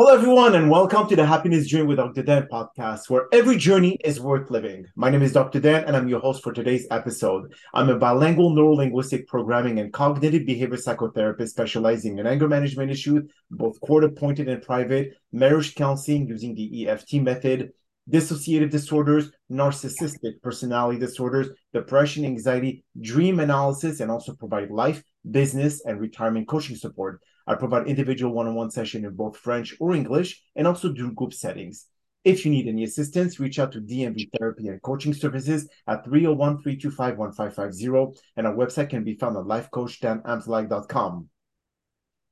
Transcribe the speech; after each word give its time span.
Hello, 0.00 0.14
everyone, 0.14 0.54
and 0.54 0.70
welcome 0.70 1.06
to 1.08 1.14
the 1.14 1.26
Happiness 1.26 1.66
Journey 1.66 1.84
with 1.84 1.98
Dr. 1.98 2.22
Dan 2.22 2.48
podcast, 2.50 3.10
where 3.10 3.26
every 3.34 3.58
journey 3.58 3.98
is 4.02 4.18
worth 4.18 4.50
living. 4.50 4.86
My 4.96 5.10
name 5.10 5.20
is 5.20 5.34
Dr. 5.34 5.60
Dan, 5.60 5.84
and 5.84 5.94
I'm 5.94 6.08
your 6.08 6.20
host 6.20 6.42
for 6.42 6.54
today's 6.54 6.86
episode. 6.90 7.52
I'm 7.74 7.90
a 7.90 7.98
bilingual 7.98 8.50
neurolinguistic 8.50 9.26
programming 9.26 9.78
and 9.78 9.92
cognitive 9.92 10.46
behavior 10.46 10.78
psychotherapist 10.78 11.48
specializing 11.48 12.16
in 12.18 12.26
anger 12.26 12.48
management 12.48 12.90
issues, 12.90 13.30
both 13.50 13.78
court 13.82 14.04
appointed 14.04 14.48
and 14.48 14.62
private, 14.62 15.12
marriage 15.32 15.74
counseling 15.74 16.26
using 16.26 16.54
the 16.54 16.88
EFT 16.88 17.16
method, 17.16 17.72
dissociative 18.10 18.70
disorders, 18.70 19.30
narcissistic 19.52 20.40
personality 20.42 20.98
disorders, 20.98 21.48
depression, 21.74 22.24
anxiety, 22.24 22.82
dream 22.98 23.38
analysis, 23.38 24.00
and 24.00 24.10
also 24.10 24.34
provide 24.34 24.70
life, 24.70 25.02
business, 25.30 25.84
and 25.84 26.00
retirement 26.00 26.48
coaching 26.48 26.76
support. 26.76 27.20
I 27.50 27.54
provide 27.56 27.88
individual 27.88 28.32
one-on-one 28.32 28.70
session 28.70 29.04
in 29.04 29.16
both 29.16 29.36
French 29.36 29.74
or 29.80 29.92
English, 29.92 30.40
and 30.54 30.68
also 30.68 30.92
do 30.92 31.10
group 31.10 31.34
settings. 31.34 31.86
If 32.22 32.44
you 32.44 32.52
need 32.52 32.68
any 32.68 32.84
assistance, 32.84 33.40
reach 33.40 33.58
out 33.58 33.72
to 33.72 33.80
DMV 33.80 34.28
Therapy 34.38 34.68
and 34.68 34.80
Coaching 34.82 35.12
Services 35.12 35.68
at 35.88 36.06
301-325-1550, 36.06 38.16
and 38.36 38.46
our 38.46 38.54
website 38.54 38.90
can 38.90 39.02
be 39.02 39.16
found 39.16 39.36
at 39.36 39.46
lifecoachdanamzallag.com. 39.46 41.28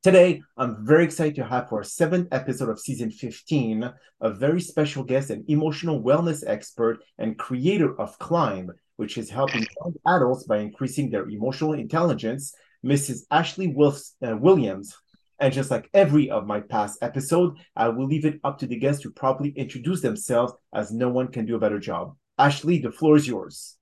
Today, 0.04 0.40
I'm 0.56 0.86
very 0.86 1.02
excited 1.02 1.34
to 1.34 1.44
have 1.44 1.68
for 1.68 1.78
our 1.78 1.82
seventh 1.82 2.28
episode 2.30 2.68
of 2.68 2.78
season 2.78 3.10
15 3.10 3.92
a 4.20 4.30
very 4.30 4.60
special 4.60 5.02
guest, 5.02 5.30
an 5.30 5.44
emotional 5.48 6.00
wellness 6.00 6.44
expert 6.46 7.00
and 7.18 7.36
creator 7.36 8.00
of 8.00 8.16
Clymb, 8.20 8.68
which 8.94 9.18
is 9.18 9.30
helping 9.30 9.66
young 9.82 9.94
adults 10.06 10.44
by 10.44 10.58
increasing 10.58 11.10
their 11.10 11.28
emotional 11.28 11.72
intelligence, 11.72 12.54
Mrs. 12.86 13.22
Ashley 13.32 13.74
uh, 13.76 14.36
Williams. 14.36 14.94
And 15.40 15.52
just 15.52 15.70
like 15.70 15.88
every 15.94 16.30
of 16.30 16.46
my 16.46 16.60
past 16.60 16.98
episode, 17.02 17.56
I 17.76 17.88
will 17.88 18.06
leave 18.06 18.24
it 18.24 18.40
up 18.42 18.58
to 18.58 18.66
the 18.66 18.78
guests 18.78 19.02
to 19.02 19.10
properly 19.10 19.50
introduce 19.50 20.00
themselves 20.00 20.52
as 20.72 20.90
no 20.90 21.08
one 21.08 21.28
can 21.28 21.46
do 21.46 21.56
a 21.56 21.60
better 21.60 21.78
job. 21.78 22.16
Ashley, 22.38 22.78
the 22.78 22.90
floor 22.90 23.16
is 23.16 23.26
yours. 23.26 23.76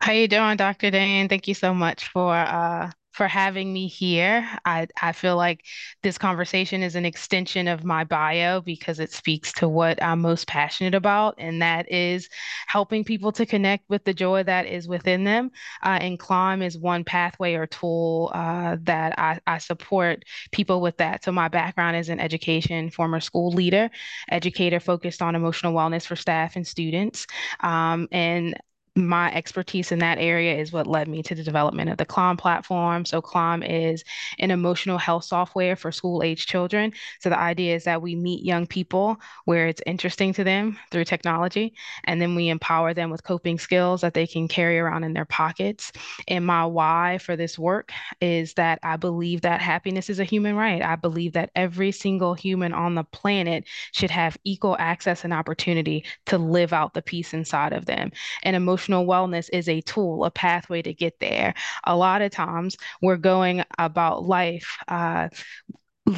How 0.00 0.12
you 0.12 0.28
doing, 0.28 0.56
Dr. 0.56 0.90
Dan? 0.90 1.28
Thank 1.28 1.48
you 1.48 1.54
so 1.54 1.72
much 1.72 2.08
for 2.08 2.34
uh, 2.34 2.90
for 3.20 3.28
having 3.28 3.70
me 3.70 3.86
here. 3.86 4.48
I, 4.64 4.86
I 5.02 5.12
feel 5.12 5.36
like 5.36 5.66
this 6.02 6.16
conversation 6.16 6.82
is 6.82 6.94
an 6.94 7.04
extension 7.04 7.68
of 7.68 7.84
my 7.84 8.02
bio 8.02 8.62
because 8.62 8.98
it 8.98 9.12
speaks 9.12 9.52
to 9.52 9.68
what 9.68 10.02
I'm 10.02 10.22
most 10.22 10.46
passionate 10.46 10.94
about, 10.94 11.34
and 11.36 11.60
that 11.60 11.92
is 11.92 12.30
helping 12.66 13.04
people 13.04 13.30
to 13.32 13.44
connect 13.44 13.84
with 13.90 14.04
the 14.04 14.14
joy 14.14 14.42
that 14.44 14.64
is 14.64 14.88
within 14.88 15.24
them. 15.24 15.50
Uh, 15.84 15.98
and 16.00 16.18
Clymb 16.18 16.64
is 16.64 16.78
one 16.78 17.04
pathway 17.04 17.56
or 17.56 17.66
tool 17.66 18.30
uh, 18.32 18.78
that 18.84 19.18
I, 19.18 19.38
I 19.46 19.58
support 19.58 20.24
people 20.50 20.80
with 20.80 20.96
that. 20.96 21.22
So, 21.22 21.30
my 21.30 21.48
background 21.48 21.98
is 21.98 22.08
in 22.08 22.20
education, 22.20 22.88
former 22.88 23.20
school 23.20 23.50
leader, 23.50 23.90
educator 24.30 24.80
focused 24.80 25.20
on 25.20 25.34
emotional 25.34 25.74
wellness 25.74 26.06
for 26.06 26.16
staff 26.16 26.56
and 26.56 26.66
students. 26.66 27.26
Um, 27.60 28.08
and 28.12 28.56
my 28.96 29.32
expertise 29.32 29.92
in 29.92 30.00
that 30.00 30.18
area 30.18 30.56
is 30.56 30.72
what 30.72 30.86
led 30.86 31.06
me 31.06 31.22
to 31.22 31.34
the 31.34 31.44
development 31.44 31.90
of 31.90 31.96
the 31.96 32.06
Clymb 32.06 32.38
platform. 32.38 33.04
So 33.04 33.22
Climb 33.22 33.62
is 33.62 34.02
an 34.40 34.50
emotional 34.50 34.98
health 34.98 35.24
software 35.24 35.76
for 35.76 35.92
school 35.92 36.22
age 36.24 36.46
children. 36.46 36.92
So 37.20 37.30
the 37.30 37.38
idea 37.38 37.76
is 37.76 37.84
that 37.84 38.02
we 38.02 38.16
meet 38.16 38.44
young 38.44 38.66
people 38.66 39.20
where 39.44 39.68
it's 39.68 39.82
interesting 39.86 40.32
to 40.34 40.44
them 40.44 40.76
through 40.90 41.04
technology, 41.04 41.72
and 42.04 42.20
then 42.20 42.34
we 42.34 42.48
empower 42.48 42.92
them 42.92 43.10
with 43.10 43.22
coping 43.22 43.60
skills 43.60 44.00
that 44.00 44.14
they 44.14 44.26
can 44.26 44.48
carry 44.48 44.78
around 44.78 45.04
in 45.04 45.12
their 45.12 45.24
pockets. 45.24 45.92
And 46.26 46.44
my 46.44 46.64
why 46.64 47.18
for 47.18 47.36
this 47.36 47.58
work 47.58 47.92
is 48.20 48.54
that 48.54 48.80
I 48.82 48.96
believe 48.96 49.42
that 49.42 49.60
happiness 49.60 50.10
is 50.10 50.18
a 50.18 50.24
human 50.24 50.56
right. 50.56 50.82
I 50.82 50.96
believe 50.96 51.34
that 51.34 51.50
every 51.54 51.92
single 51.92 52.34
human 52.34 52.72
on 52.72 52.96
the 52.96 53.04
planet 53.04 53.64
should 53.92 54.10
have 54.10 54.36
equal 54.42 54.76
access 54.80 55.22
and 55.22 55.32
opportunity 55.32 56.04
to 56.26 56.38
live 56.38 56.72
out 56.72 56.94
the 56.94 57.02
peace 57.02 57.32
inside 57.32 57.72
of 57.72 57.86
them. 57.86 58.10
And 58.42 58.56
emotional 58.56 58.79
emotional 58.80 59.06
wellness 59.06 59.48
is 59.52 59.68
a 59.68 59.80
tool, 59.82 60.24
a 60.24 60.30
pathway 60.30 60.82
to 60.82 60.94
get 60.94 61.18
there. 61.20 61.54
A 61.84 61.96
lot 61.96 62.22
of 62.22 62.30
times 62.30 62.76
we're 63.02 63.16
going 63.16 63.62
about 63.78 64.24
life 64.24 64.78
uh, 64.88 65.28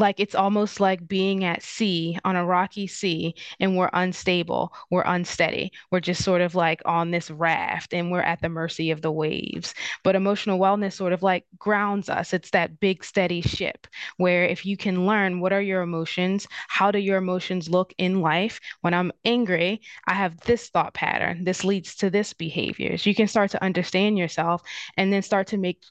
like 0.00 0.20
it's 0.20 0.34
almost 0.34 0.80
like 0.80 1.06
being 1.08 1.44
at 1.44 1.62
sea 1.62 2.18
on 2.24 2.36
a 2.36 2.44
rocky 2.44 2.86
sea 2.86 3.34
and 3.60 3.76
we're 3.76 3.90
unstable 3.92 4.72
we're 4.90 5.02
unsteady 5.06 5.70
we're 5.90 6.00
just 6.00 6.24
sort 6.24 6.40
of 6.40 6.54
like 6.54 6.80
on 6.84 7.10
this 7.10 7.30
raft 7.30 7.94
and 7.94 8.10
we're 8.10 8.20
at 8.22 8.40
the 8.40 8.48
mercy 8.48 8.90
of 8.90 9.02
the 9.02 9.12
waves. 9.12 9.74
But 10.04 10.16
emotional 10.16 10.58
wellness 10.58 10.94
sort 10.94 11.12
of 11.12 11.22
like 11.22 11.44
grounds 11.58 12.08
us. 12.08 12.32
It's 12.32 12.50
that 12.50 12.80
big 12.80 13.04
steady 13.04 13.40
ship 13.40 13.86
where 14.16 14.44
if 14.44 14.64
you 14.64 14.76
can 14.76 15.06
learn 15.06 15.40
what 15.40 15.52
are 15.52 15.60
your 15.62 15.82
emotions 15.82 16.46
how 16.68 16.90
do 16.90 16.98
your 16.98 17.18
emotions 17.18 17.68
look 17.68 17.92
in 17.98 18.20
life 18.20 18.60
when 18.80 18.94
i'm 18.94 19.12
angry 19.24 19.80
i 20.06 20.14
have 20.14 20.38
this 20.40 20.68
thought 20.68 20.94
pattern. 20.94 21.44
This 21.44 21.64
leads 21.64 21.94
to 21.96 22.10
this 22.10 22.32
behaviors. 22.32 23.06
You 23.06 23.14
can 23.14 23.28
start 23.28 23.50
to 23.52 23.62
understand 23.62 24.18
yourself 24.18 24.62
and 24.96 25.12
then 25.12 25.22
start 25.22 25.48
to 25.48 25.58
make 25.58 25.82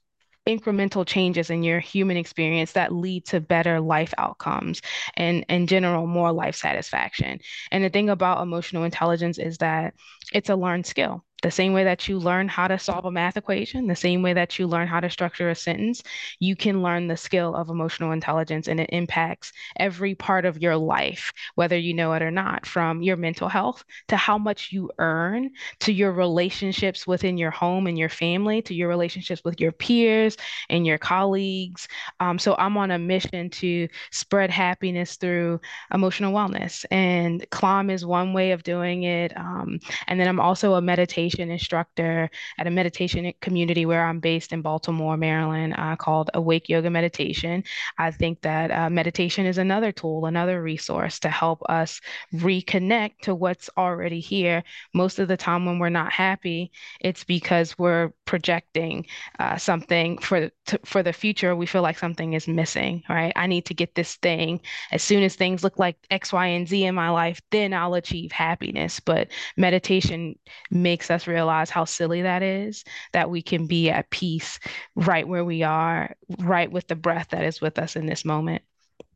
incremental 0.47 1.06
changes 1.06 1.50
in 1.50 1.63
your 1.63 1.79
human 1.79 2.18
experience 2.18 2.72
that 2.74 2.94
lead 2.94 3.25
to 3.28 3.40
better 3.40 3.79
life 3.79 4.13
outcomes 4.18 4.81
and 5.16 5.46
in 5.50 5.68
general 5.68 6.07
more 6.07 6.31
life 6.31 6.56
satisfaction. 6.56 7.40
And 7.72 7.84
the 7.84 7.90
thing 7.90 8.09
about 8.09 8.41
emotional 8.41 8.84
intelligence 8.84 9.38
is 9.38 9.57
that 9.59 9.94
it's 10.34 10.50
a 10.50 10.56
learned 10.56 10.85
skill 10.85 11.24
the 11.41 11.52
same 11.52 11.74
way 11.74 11.84
that 11.84 12.07
you 12.07 12.19
learn 12.19 12.47
how 12.47 12.68
to 12.68 12.78
solve 12.78 13.06
a 13.06 13.12
math 13.12 13.38
equation, 13.38 13.88
the 13.88 13.96
same 13.96 14.22
way 14.22 14.34
that 14.34 14.59
you 14.59 14.68
learn 14.68 14.88
how 14.88 15.00
to 15.00 15.09
structure 15.09 15.50
a 15.50 15.56
sentence, 15.56 16.03
you 16.40 16.56
can 16.56 16.84
learn 16.84 17.07
the 17.07 17.18
skill 17.18 17.56
of 17.56 17.69
emotional 17.69 18.12
intelligence 18.12 18.68
and 18.68 18.79
it 18.79 18.90
impacts 18.91 19.52
every 19.78 20.13
part 20.13 20.46
of 20.46 20.62
your 20.62 20.78
life, 20.78 21.31
whether 21.56 21.78
you 21.78 21.94
know 21.94 22.13
it 22.13 22.22
or 22.22 22.31
not, 22.31 22.66
from 22.66 23.02
your 23.02 23.18
mental 23.18 23.50
health 23.50 23.84
to 24.07 24.16
how 24.18 24.38
much 24.38 24.72
you 24.72 24.91
earn 25.00 25.50
to 25.79 25.91
your 25.91 26.12
relationships 26.12 27.07
within 27.07 27.38
your 27.38 27.52
home 27.52 27.88
and 27.88 27.97
your 27.97 28.09
family 28.09 28.62
to 28.62 28.75
your 28.75 28.88
relationships 28.88 29.41
with 29.44 29.59
your 29.59 29.72
peers 29.72 30.38
and 30.69 30.85
your 30.85 30.97
colleagues. 30.97 31.88
Um, 32.19 32.38
so 32.38 32.56
I'm 32.58 32.78
on 32.78 32.91
a 32.91 33.00
mission 33.00 33.50
to 33.50 33.88
spread 34.12 34.52
happiness 34.52 35.16
through 35.16 35.59
emotional 35.94 36.34
wellness, 36.34 36.85
and 36.91 37.46
Clymb 37.50 37.91
is 37.91 38.06
one 38.06 38.34
way 38.34 38.52
of 38.52 38.63
doing 38.63 39.03
it. 39.03 39.35
Um, 39.35 39.79
and 40.08 40.19
then 40.19 40.28
I'm 40.28 40.40
also 40.40 40.73
a 40.73 40.81
meditation 40.81 41.30
meditation 41.31 41.51
instructor 41.51 42.29
at 42.59 42.67
a 42.67 42.69
meditation 42.69 43.33
community 43.41 43.85
where 43.85 44.05
I'm 44.05 44.19
based 44.19 44.51
in 44.53 44.61
Baltimore, 44.61 45.17
Maryland, 45.17 45.75
uh, 45.77 45.95
called 45.95 46.29
Awake 46.33 46.69
Yoga 46.69 46.89
Meditation. 46.89 47.63
I 47.97 48.11
think 48.11 48.41
that 48.41 48.71
uh, 48.71 48.89
meditation 48.89 49.45
is 49.45 49.57
another 49.57 49.91
tool, 49.91 50.25
another 50.25 50.61
resource 50.61 51.19
to 51.19 51.29
help 51.29 51.61
us 51.69 52.01
reconnect 52.33 53.19
to 53.23 53.35
what's 53.35 53.69
already 53.77 54.19
here. 54.19 54.63
Most 54.93 55.19
of 55.19 55.27
the 55.27 55.37
time, 55.37 55.65
when 55.65 55.79
we're 55.79 55.89
not 55.89 56.11
happy, 56.11 56.71
it's 56.99 57.23
because 57.23 57.77
we're 57.77 58.11
projecting 58.25 59.05
uh, 59.39 59.57
something 59.57 60.17
for 60.17 60.51
to, 60.71 60.79
for 60.85 61.03
the 61.03 61.13
future. 61.13 61.55
We 61.55 61.65
feel 61.65 61.81
like 61.81 61.99
something 61.99 62.33
is 62.33 62.47
missing, 62.47 63.03
right? 63.09 63.33
I 63.35 63.45
need 63.47 63.65
to 63.65 63.73
get 63.73 63.95
this 63.95 64.15
thing. 64.15 64.61
As 64.91 65.03
soon 65.03 65.21
as 65.21 65.35
things 65.35 65.63
look 65.63 65.77
like 65.77 65.97
X, 66.09 66.31
Y, 66.31 66.47
and 66.47 66.67
Z 66.67 66.83
in 66.83 66.95
my 66.95 67.09
life, 67.09 67.41
then 67.51 67.73
I'll 67.73 67.93
achieve 67.93 68.31
happiness. 68.31 68.99
But 68.99 69.27
meditation 69.57 70.35
makes 70.71 71.11
us 71.11 71.27
realize 71.27 71.69
how 71.69 71.85
silly 71.85 72.21
that 72.21 72.41
is, 72.41 72.83
that 73.11 73.29
we 73.29 73.41
can 73.41 73.67
be 73.67 73.89
at 73.89 74.09
peace 74.09 74.59
right 74.95 75.27
where 75.27 75.45
we 75.45 75.61
are, 75.63 76.15
right 76.39 76.71
with 76.71 76.87
the 76.87 76.95
breath 76.95 77.27
that 77.31 77.43
is 77.43 77.61
with 77.61 77.77
us 77.77 77.95
in 77.95 78.05
this 78.05 78.25
moment. 78.25 78.63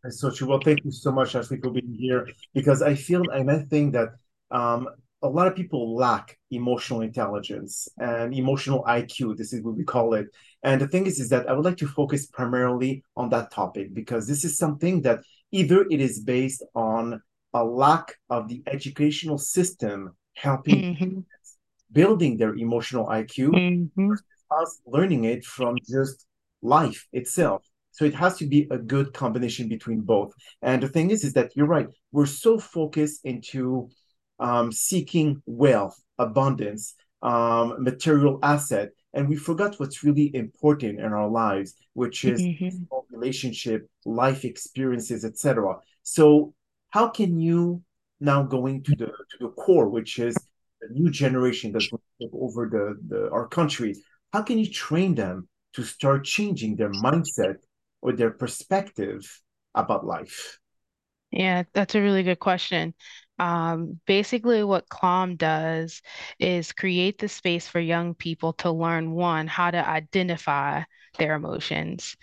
So 0.10 0.30
true. 0.30 0.50
Well, 0.50 0.60
thank 0.64 0.84
you 0.84 0.92
so 0.92 1.12
much, 1.12 1.36
Ashley, 1.36 1.60
for 1.60 1.72
being 1.72 1.96
here 1.98 2.28
because 2.54 2.82
I 2.82 2.94
feel 2.96 3.24
and 3.32 3.50
I 3.50 3.60
think 3.60 3.94
that 3.94 4.10
um, 4.52 4.88
a 5.26 5.28
lot 5.28 5.48
of 5.48 5.56
people 5.56 5.96
lack 5.96 6.38
emotional 6.52 7.02
intelligence 7.02 7.88
and 7.98 8.34
emotional 8.34 8.84
IQ. 8.88 9.36
This 9.36 9.54
is 9.54 9.64
what 9.64 9.76
we 9.76 9.84
call 9.84 10.14
it. 10.14 10.28
And 10.66 10.82
the 10.82 10.88
thing 10.90 11.06
is, 11.06 11.20
is 11.20 11.30
that 11.30 11.48
I 11.50 11.54
would 11.54 11.64
like 11.64 11.78
to 11.78 11.88
focus 11.88 12.26
primarily 12.26 13.04
on 13.16 13.30
that 13.30 13.52
topic 13.52 13.94
because 13.94 14.28
this 14.28 14.44
is 14.44 14.58
something 14.58 15.02
that 15.04 15.22
either 15.52 15.86
it 15.90 16.02
is 16.02 16.20
based 16.20 16.62
on 16.76 17.22
a 17.54 17.64
lack 17.64 18.16
of 18.30 18.50
the 18.50 18.62
educational 18.68 19.38
system 19.38 20.18
helping 20.34 20.96
mm-hmm 20.96 21.20
building 21.96 22.38
their 22.38 22.54
emotional 22.56 23.08
IQ 23.08 23.50
mm-hmm. 23.50 24.12
us 24.52 24.82
learning 24.86 25.24
it 25.24 25.44
from 25.44 25.78
just 25.90 26.28
life 26.62 27.08
itself. 27.14 27.64
So 27.92 28.04
it 28.04 28.14
has 28.14 28.38
to 28.38 28.46
be 28.46 28.68
a 28.70 28.78
good 28.78 29.14
combination 29.14 29.70
between 29.70 30.02
both. 30.02 30.34
And 30.62 30.84
the 30.84 30.90
thing 30.90 31.12
is, 31.12 31.24
is 31.24 31.34
that 31.34 31.56
you're 31.56 31.66
right. 31.66 31.88
We're 32.12 32.26
so 32.26 32.60
focused 32.60 33.22
into 33.24 33.90
um, 34.38 34.74
seeking 34.74 35.42
wealth, 35.46 35.98
abundance, 36.20 36.96
um, 37.22 37.82
material 37.82 38.38
asset, 38.44 38.90
and 39.16 39.30
we 39.30 39.38
forgot 39.38 39.80
what's 39.80 40.04
really 40.04 40.36
important 40.36 41.00
in 41.00 41.14
our 41.14 41.30
lives, 41.30 41.74
which 41.94 42.26
is 42.26 42.42
mm-hmm. 42.42 42.84
relationship, 43.10 43.90
life 44.06 44.44
experiences, 44.46 45.24
etc. 45.24 45.78
So 46.04 46.54
how 46.90 47.08
can 47.08 47.40
you 47.40 47.82
now 48.20 48.44
going 48.44 48.84
to 48.84 48.92
the 48.92 49.08
to 49.08 49.38
the 49.40 49.50
core, 49.50 49.90
which 49.90 50.20
is 50.20 50.36
the 50.82 50.90
new 50.92 51.10
generation 51.10 51.72
that's 51.72 51.88
going 51.88 52.02
to 52.20 52.26
take 52.26 52.34
over 52.34 52.70
the, 52.70 52.96
the 53.08 53.32
our 53.32 53.48
country, 53.48 53.96
how 54.34 54.42
can 54.42 54.60
you 54.60 54.70
train 54.70 55.16
them 55.16 55.48
to 55.74 55.84
start 55.84 56.26
changing 56.26 56.76
their 56.76 56.92
mindset 56.92 57.56
or 58.02 58.12
their 58.12 58.32
perspective 58.32 59.42
about 59.74 60.06
life? 60.06 60.60
Yeah, 61.32 61.64
that's 61.74 61.96
a 61.96 62.02
really 62.02 62.24
good 62.24 62.40
question. 62.40 62.94
Um, 63.38 64.00
basically, 64.06 64.64
what 64.64 64.90
Clymb 64.90 65.38
does 65.38 66.02
is 66.40 66.72
create 66.72 67.18
the 67.18 67.28
space 67.28 67.68
for 67.68 67.80
young 67.80 68.14
people 68.14 68.54
to 68.54 68.72
learn, 68.72 69.12
one, 69.12 69.48
how 69.48 69.72
to 69.72 69.88
identify 69.88 70.84
their 71.18 71.36
emotions, 71.36 72.18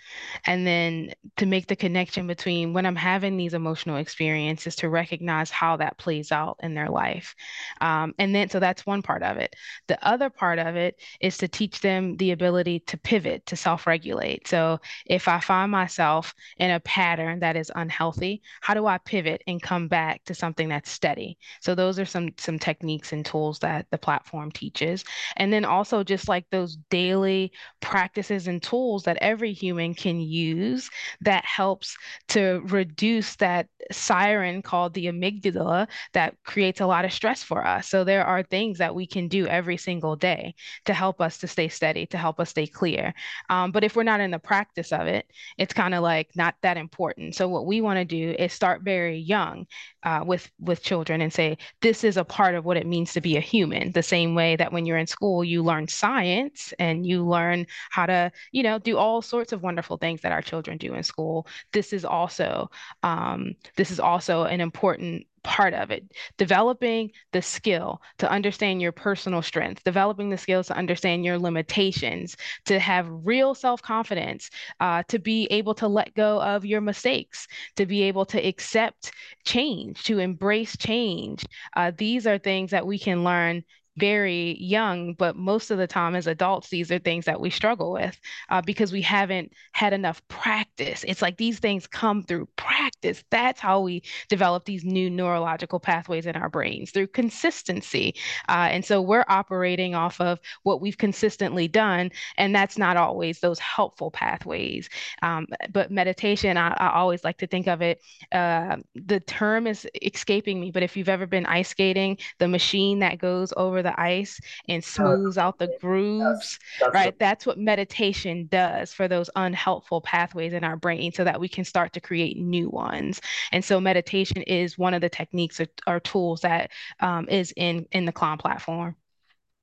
and 0.45 0.67
then 0.67 1.11
to 1.37 1.47
make 1.47 1.65
the 1.65 1.75
connection 1.75 2.27
between 2.27 2.73
when 2.73 2.85
I'm 2.85 2.95
having 2.95 3.37
these 3.37 3.55
emotional 3.55 3.97
experiences 3.97 4.75
to 4.77 4.89
recognize 4.89 5.49
how 5.49 5.77
that 5.77 5.97
plays 5.97 6.31
out 6.31 6.57
in 6.61 6.75
their 6.75 6.89
life. 6.89 7.33
Um, 7.81 8.13
and 8.19 8.35
then, 8.35 8.49
so 8.49 8.59
that's 8.59 8.85
one 8.85 9.01
part 9.01 9.23
of 9.23 9.37
it. 9.37 9.55
The 9.87 9.97
other 10.07 10.29
part 10.29 10.59
of 10.59 10.75
it 10.75 11.01
is 11.19 11.39
to 11.39 11.47
teach 11.47 11.81
them 11.81 12.17
the 12.17 12.31
ability 12.33 12.81
to 12.81 12.97
pivot, 12.97 13.47
to 13.47 13.55
self-regulate. 13.55 14.47
So 14.47 14.79
if 15.07 15.27
I 15.27 15.39
find 15.39 15.71
myself 15.71 16.35
in 16.57 16.69
a 16.69 16.79
pattern 16.79 17.39
that 17.39 17.55
is 17.55 17.71
unhealthy, 17.75 18.43
how 18.61 18.75
do 18.75 18.85
I 18.85 18.99
pivot 18.99 19.41
and 19.47 19.59
come 19.59 19.87
back 19.87 20.23
to 20.25 20.35
something 20.35 20.69
that's 20.69 20.91
steady? 21.03 21.37
So 21.59 21.75
those 21.75 21.99
are 21.99 22.05
some 22.05 22.29
some 22.37 22.57
techniques 22.57 23.11
and 23.11 23.25
tools 23.25 23.59
that 23.59 23.87
the 23.91 23.97
platform 23.97 24.51
teaches. 24.51 25.03
And 25.35 25.51
then 25.51 25.65
also 25.65 26.03
just 26.03 26.29
like 26.29 26.45
those 26.49 26.77
daily 26.89 27.51
practices 27.81 28.47
and 28.47 28.63
tools 28.63 29.03
that 29.03 29.17
every 29.19 29.51
human 29.51 29.93
can 29.95 30.21
use 30.21 30.89
that 31.21 31.43
helps 31.43 31.97
to 32.29 32.61
reduce 32.65 33.35
that 33.35 33.67
siren 33.91 34.61
called 34.61 34.93
the 34.93 35.07
amygdala 35.07 35.87
that 36.13 36.35
creates 36.45 36.79
a 36.79 36.85
lot 36.85 37.03
of 37.03 37.11
stress 37.11 37.43
for 37.43 37.67
us. 37.67 37.89
So 37.89 38.05
there 38.05 38.25
are 38.25 38.43
things 38.43 38.77
that 38.77 38.95
we 38.95 39.05
can 39.05 39.27
do 39.27 39.45
every 39.47 39.77
single 39.77 40.15
day 40.15 40.55
to 40.85 40.93
help 40.93 41.19
us 41.19 41.37
to 41.39 41.47
stay 41.47 41.67
steady, 41.67 42.05
to 42.07 42.17
help 42.17 42.39
us 42.39 42.51
stay 42.51 42.65
clear. 42.65 43.13
Um, 43.49 43.71
but 43.73 43.83
if 43.83 43.95
we're 43.95 44.03
not 44.03 44.21
in 44.21 44.31
the 44.31 44.39
practice 44.39 44.93
of 44.93 45.07
it, 45.07 45.25
it's 45.57 45.73
kind 45.73 45.93
of 45.93 46.01
like 46.01 46.29
not 46.35 46.55
that 46.61 46.77
important. 46.77 47.35
So 47.35 47.49
what 47.49 47.65
we 47.65 47.81
want 47.81 47.97
to 47.99 48.05
do 48.05 48.35
is 48.39 48.53
start 48.53 48.83
very 48.83 49.17
young 49.17 49.65
uh, 50.03 50.23
with 50.25 50.49
with 50.59 50.81
children 50.81 50.92
and 51.01 51.33
say 51.33 51.57
this 51.81 52.03
is 52.03 52.17
a 52.17 52.23
part 52.23 52.55
of 52.55 52.65
what 52.65 52.77
it 52.77 52.85
means 52.85 53.13
to 53.13 53.21
be 53.21 53.35
a 53.35 53.41
human. 53.41 53.91
The 53.91 54.03
same 54.03 54.35
way 54.35 54.55
that 54.55 54.71
when 54.71 54.85
you're 54.85 54.97
in 54.97 55.07
school, 55.07 55.43
you 55.43 55.63
learn 55.63 55.87
science 55.87 56.73
and 56.79 57.05
you 57.05 57.25
learn 57.25 57.65
how 57.89 58.05
to, 58.05 58.31
you 58.51 58.63
know, 58.63 58.79
do 58.79 58.97
all 58.97 59.21
sorts 59.21 59.51
of 59.51 59.63
wonderful 59.63 59.97
things 59.97 60.21
that 60.21 60.31
our 60.31 60.41
children 60.41 60.77
do 60.77 60.93
in 60.93 61.03
school. 61.03 61.47
This 61.71 61.93
is 61.93 62.05
also 62.05 62.69
um, 63.01 63.53
this 63.75 63.91
is 63.91 63.99
also 63.99 64.43
an 64.43 64.61
important 64.61 65.25
part 65.43 65.73
of 65.73 65.91
it. 65.91 66.03
Developing 66.37 67.11
the 67.31 67.41
skill 67.41 68.01
to 68.19 68.29
understand 68.29 68.81
your 68.81 68.91
personal 68.91 69.41
strengths, 69.41 69.83
developing 69.83 70.29
the 70.29 70.37
skills 70.37 70.67
to 70.67 70.77
understand 70.77 71.25
your 71.25 71.37
limitations, 71.37 72.35
to 72.65 72.79
have 72.79 73.07
real 73.09 73.53
self 73.55 73.81
confidence, 73.81 74.49
uh, 74.79 75.03
to 75.09 75.19
be 75.19 75.47
able 75.51 75.75
to 75.75 75.87
let 75.87 76.13
go 76.15 76.41
of 76.41 76.65
your 76.65 76.81
mistakes, 76.81 77.47
to 77.75 77.85
be 77.85 78.03
able 78.03 78.25
to 78.25 78.39
accept 78.47 79.11
change, 79.45 80.03
to 80.03 80.19
embrace 80.19 80.75
change. 80.77 81.45
Uh, 81.75 81.91
these 81.97 82.25
are 82.27 82.37
things 82.37 82.71
that 82.71 82.85
we 82.85 82.97
can 82.97 83.23
learn 83.23 83.63
very 83.97 84.57
young, 84.59 85.13
but 85.13 85.35
most 85.35 85.69
of 85.69 85.77
the 85.77 85.87
time 85.87 86.15
as 86.15 86.27
adults, 86.27 86.69
these 86.69 86.91
are 86.91 86.99
things 86.99 87.25
that 87.25 87.39
we 87.39 87.49
struggle 87.49 87.91
with 87.91 88.19
uh, 88.49 88.61
because 88.61 88.91
we 88.91 89.01
haven't 89.01 89.53
had 89.73 89.93
enough 89.93 90.25
practice. 90.27 91.03
It's 91.07 91.21
like 91.21 91.37
these 91.37 91.59
things 91.59 91.85
come 91.85 92.23
through 92.23 92.47
practice. 92.55 93.23
That's 93.29 93.59
how 93.59 93.81
we 93.81 94.03
develop 94.29 94.65
these 94.65 94.83
new 94.83 95.09
neurological 95.09 95.79
pathways 95.79 96.25
in 96.25 96.35
our 96.35 96.49
brains 96.49 96.91
through 96.91 97.07
consistency. 97.07 98.15
Uh, 98.49 98.69
and 98.71 98.83
so 98.83 99.01
we're 99.01 99.25
operating 99.27 99.93
off 99.93 100.19
of 100.19 100.39
what 100.63 100.81
we've 100.81 100.97
consistently 100.97 101.67
done, 101.67 102.11
and 102.37 102.55
that's 102.55 102.77
not 102.77 102.97
always 102.97 103.39
those 103.39 103.59
helpful 103.59 104.09
pathways. 104.09 104.89
Um, 105.21 105.45
but 105.71 105.91
meditation, 105.91 106.57
I, 106.57 106.75
I, 106.79 106.93
always 106.93 107.23
like 107.23 107.37
to 107.39 107.47
think 107.47 107.67
of 107.67 107.81
it. 107.81 108.01
Uh, 108.31 108.77
the 108.95 109.19
term 109.19 109.67
is 109.67 109.87
escaping 110.01 110.59
me, 110.59 110.71
but 110.71 110.83
if 110.83 110.97
you've 110.97 111.09
ever 111.09 111.27
been 111.27 111.45
ice 111.45 111.69
skating, 111.69 112.17
the 112.39 112.47
machine 112.47 112.99
that 112.99 113.19
goes 113.19 113.53
over 113.57 113.82
the 113.83 113.99
ice 113.99 114.39
and 114.67 114.83
smooths 114.83 115.37
out 115.37 115.59
the 115.59 115.75
grooves, 115.79 116.59
right. 116.93 117.17
That's 117.19 117.45
what 117.45 117.57
meditation 117.57 118.47
does 118.51 118.93
for 118.93 119.07
those 119.07 119.29
unhelpful 119.35 120.01
pathways 120.01 120.53
in 120.53 120.63
our 120.63 120.75
brain 120.75 121.11
so 121.11 121.23
that 121.23 121.39
we 121.39 121.47
can 121.47 121.63
start 121.63 121.93
to 121.93 122.01
create 122.01 122.37
new 122.37 122.69
ones. 122.69 123.21
And 123.51 123.63
so 123.63 123.79
meditation 123.79 124.41
is 124.43 124.77
one 124.77 124.93
of 124.93 125.01
the 125.01 125.09
techniques 125.09 125.59
or, 125.59 125.67
or 125.85 125.99
tools 125.99 126.41
that 126.41 126.71
um, 126.99 127.27
is 127.29 127.53
in 127.55 127.85
in 127.91 128.05
the 128.05 128.13
Clymb 128.13 128.39
platform. 128.39 128.95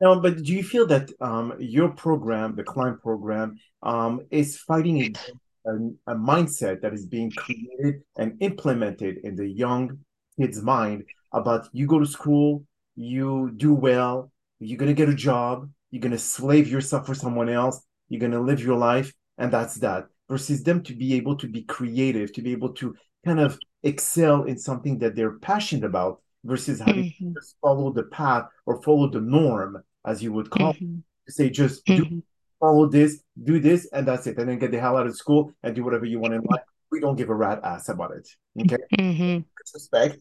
Now, 0.00 0.18
but 0.18 0.42
do 0.42 0.54
you 0.54 0.62
feel 0.62 0.86
that 0.86 1.10
um, 1.20 1.54
your 1.58 1.90
program, 1.90 2.56
the 2.56 2.64
Clymb 2.64 3.00
program, 3.02 3.58
um, 3.82 4.20
is 4.30 4.56
fighting 4.58 5.00
against 5.00 5.30
a, 5.66 5.72
a 6.06 6.14
mindset 6.14 6.80
that 6.80 6.94
is 6.94 7.06
being 7.06 7.30
created 7.30 8.02
and 8.16 8.36
implemented 8.40 9.18
in 9.24 9.36
the 9.36 9.46
young 9.46 9.98
kid's 10.38 10.62
mind 10.62 11.04
about 11.32 11.68
you 11.72 11.86
go 11.86 11.98
to 11.98 12.06
school, 12.06 12.64
you 13.02 13.52
do 13.56 13.74
well, 13.74 14.30
you're 14.58 14.78
going 14.78 14.88
to 14.90 14.94
get 14.94 15.08
a 15.08 15.14
job, 15.14 15.70
you're 15.90 16.00
going 16.00 16.12
to 16.12 16.18
slave 16.18 16.68
yourself 16.68 17.06
for 17.06 17.14
someone 17.14 17.48
else, 17.48 17.80
you're 18.08 18.20
going 18.20 18.32
to 18.32 18.40
live 18.40 18.60
your 18.62 18.76
life, 18.76 19.12
and 19.38 19.52
that's 19.52 19.76
that. 19.76 20.06
Versus 20.28 20.62
them 20.62 20.82
to 20.84 20.94
be 20.94 21.14
able 21.14 21.36
to 21.38 21.48
be 21.48 21.62
creative, 21.64 22.32
to 22.34 22.42
be 22.42 22.52
able 22.52 22.72
to 22.74 22.94
kind 23.24 23.40
of 23.40 23.58
excel 23.82 24.44
in 24.44 24.58
something 24.58 24.98
that 24.98 25.16
they're 25.16 25.38
passionate 25.38 25.84
about 25.84 26.20
versus 26.44 26.78
having 26.80 27.04
to 27.04 27.10
Mhm, 27.10 27.38
just 27.40 27.56
follow 27.60 27.92
the 27.92 28.04
path 28.04 28.46
or 28.66 28.80
follow 28.82 29.08
the 29.10 29.20
norm 29.20 29.82
as 30.04 30.22
you 30.22 30.32
would 30.32 30.50
call 30.50 30.70
mhm, 30.70 31.02
it. 31.26 31.32
Say 31.32 31.50
just 31.50 31.92
do 31.94 32.04
mhm, 32.04 32.22
follow 32.60 32.86
this, 32.88 33.22
do 33.42 33.58
this, 33.60 33.88
and 33.92 34.06
that's 34.06 34.26
it. 34.26 34.38
And 34.38 34.48
then 34.48 34.58
get 34.58 34.70
the 34.72 34.80
hell 34.80 34.96
out 34.96 35.06
of 35.06 35.16
school 35.16 35.52
and 35.62 35.74
do 35.74 35.84
whatever 35.84 36.04
you 36.04 36.20
want 36.20 36.34
in 36.34 36.42
life. 36.42 36.62
We 36.90 37.00
don't 37.00 37.16
give 37.16 37.30
a 37.30 37.34
rat 37.34 37.60
ass 37.64 37.88
about 37.88 38.12
it. 38.16 38.28
Okay. 38.60 38.78
mhm. 38.98 39.44
Respect. 39.74 40.18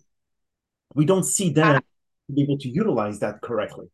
We 0.96 1.06
don't 1.06 1.24
see 1.24 1.52
them 1.52 1.82
be 2.34 2.44
able 2.44 2.58
to 2.58 2.70
utilize 2.70 3.20
that 3.20 3.42
correctly. 3.42 3.88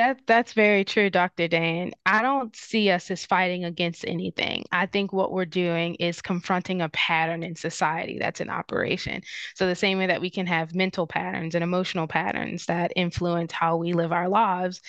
That 0.00 0.22
that's 0.26 0.54
very 0.54 0.82
true, 0.86 1.10
Dr. 1.10 1.46
Dan. 1.46 1.92
I 2.06 2.22
don't 2.22 2.56
see 2.56 2.88
us 2.88 3.10
as 3.10 3.26
fighting 3.26 3.66
against 3.66 4.06
anything. 4.06 4.64
I 4.72 4.86
think 4.86 5.12
what 5.12 5.30
we're 5.30 5.44
doing 5.44 5.94
is 5.96 6.22
confronting 6.22 6.80
a 6.80 6.88
pattern 6.88 7.42
in 7.42 7.54
society 7.54 8.18
that's 8.18 8.40
in 8.40 8.48
operation. 8.48 9.20
So 9.54 9.66
the 9.66 9.74
same 9.74 9.98
way 9.98 10.06
that 10.06 10.22
we 10.22 10.30
can 10.30 10.46
have 10.46 10.74
mental 10.74 11.06
patterns 11.06 11.54
and 11.54 11.62
emotional 11.62 12.06
patterns 12.06 12.64
that 12.64 12.92
influence 12.96 13.52
how 13.52 13.76
we 13.76 13.92
live 13.92 14.10
our 14.10 14.30
lives, 14.30 14.80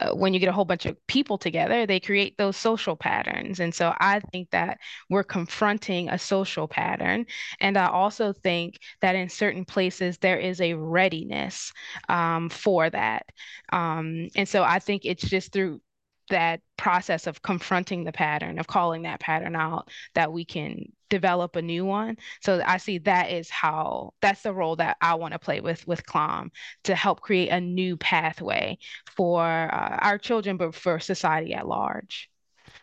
uh, 0.00 0.12
when 0.14 0.32
you 0.32 0.38
get 0.38 0.48
a 0.48 0.52
whole 0.52 0.64
bunch 0.64 0.86
of 0.86 0.96
people 1.08 1.38
together, 1.38 1.84
they 1.84 1.98
create 1.98 2.38
those 2.38 2.56
social 2.56 2.94
patterns. 2.94 3.58
And 3.58 3.74
so 3.74 3.92
I 3.98 4.20
think 4.32 4.50
that 4.50 4.78
we're 5.10 5.24
confronting 5.24 6.08
a 6.08 6.18
social 6.18 6.68
pattern. 6.68 7.26
And 7.60 7.76
I 7.76 7.88
also 7.88 8.32
think 8.32 8.78
that 9.00 9.16
in 9.16 9.28
certain 9.28 9.64
places 9.64 10.18
there 10.18 10.38
is 10.38 10.60
a 10.60 10.74
readiness 10.74 11.72
um, 12.08 12.48
for 12.48 12.88
that. 12.90 13.26
Um, 13.72 14.28
and 14.36 14.48
so 14.52 14.62
I 14.62 14.80
think 14.80 15.06
it's 15.06 15.26
just 15.26 15.50
through 15.50 15.80
that 16.28 16.60
process 16.76 17.26
of 17.26 17.40
confronting 17.40 18.04
the 18.04 18.12
pattern, 18.12 18.58
of 18.58 18.66
calling 18.66 19.02
that 19.02 19.18
pattern 19.18 19.56
out, 19.56 19.88
that 20.14 20.30
we 20.30 20.44
can 20.44 20.92
develop 21.08 21.56
a 21.56 21.62
new 21.62 21.86
one. 21.86 22.18
So 22.42 22.62
I 22.64 22.76
see 22.76 22.98
that 22.98 23.30
is 23.30 23.48
how 23.48 24.12
that's 24.20 24.42
the 24.42 24.52
role 24.52 24.76
that 24.76 24.98
I 25.00 25.14
want 25.14 25.32
to 25.32 25.38
play 25.38 25.60
with 25.60 25.86
with 25.86 26.04
Clymb 26.04 26.50
to 26.84 26.94
help 26.94 27.22
create 27.22 27.48
a 27.48 27.60
new 27.60 27.96
pathway 27.96 28.76
for 29.16 29.42
uh, 29.42 29.98
our 30.02 30.18
children, 30.18 30.58
but 30.58 30.74
for 30.74 31.00
society 31.00 31.54
at 31.54 31.66
large. 31.66 32.28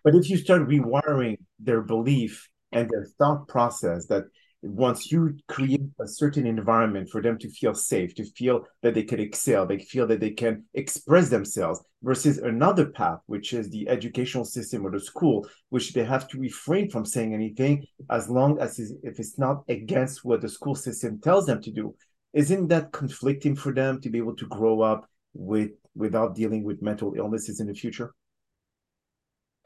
But 0.03 0.15
if 0.15 0.27
you 0.27 0.37
start 0.37 0.67
rewiring 0.67 1.37
their 1.59 1.81
belief 1.81 2.49
and 2.71 2.89
their 2.89 3.05
thought 3.19 3.47
process, 3.47 4.07
that 4.07 4.23
once 4.61 5.11
you 5.11 5.37
create 5.47 5.81
a 6.01 6.07
certain 6.07 6.45
environment 6.45 7.09
for 7.09 7.21
them 7.21 7.37
to 7.37 7.49
feel 7.49 7.73
safe, 7.73 8.13
to 8.15 8.25
feel 8.25 8.65
that 8.81 8.93
they 8.93 9.03
can 9.03 9.19
excel, 9.19 9.65
they 9.65 9.79
feel 9.79 10.05
that 10.07 10.19
they 10.19 10.31
can 10.31 10.63
express 10.73 11.29
themselves, 11.29 11.81
versus 12.01 12.37
another 12.37 12.85
path, 12.85 13.19
which 13.25 13.53
is 13.53 13.69
the 13.69 13.87
educational 13.89 14.45
system 14.45 14.85
or 14.85 14.91
the 14.91 14.99
school, 14.99 15.47
which 15.69 15.93
they 15.93 16.03
have 16.03 16.27
to 16.27 16.39
refrain 16.39 16.89
from 16.89 17.05
saying 17.05 17.33
anything 17.33 17.85
as 18.09 18.29
long 18.29 18.59
as 18.59 18.79
if 18.79 19.19
it's 19.19 19.37
not 19.37 19.63
against 19.69 20.23
what 20.25 20.41
the 20.41 20.49
school 20.49 20.75
system 20.75 21.19
tells 21.19 21.45
them 21.45 21.61
to 21.61 21.71
do. 21.71 21.93
Isn't 22.33 22.67
that 22.67 22.91
conflicting 22.91 23.55
for 23.55 23.73
them 23.73 23.99
to 24.01 24.09
be 24.09 24.17
able 24.17 24.35
to 24.35 24.47
grow 24.47 24.81
up 24.81 25.09
with 25.33 25.71
without 25.95 26.35
dealing 26.35 26.63
with 26.63 26.81
mental 26.81 27.13
illnesses 27.15 27.59
in 27.59 27.67
the 27.67 27.73
future? 27.73 28.13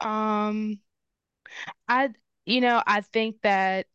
Um, 0.00 0.80
I, 1.86 2.10
you 2.46 2.60
know, 2.60 2.82
I 2.86 3.02
think 3.02 3.36
that 3.42 3.86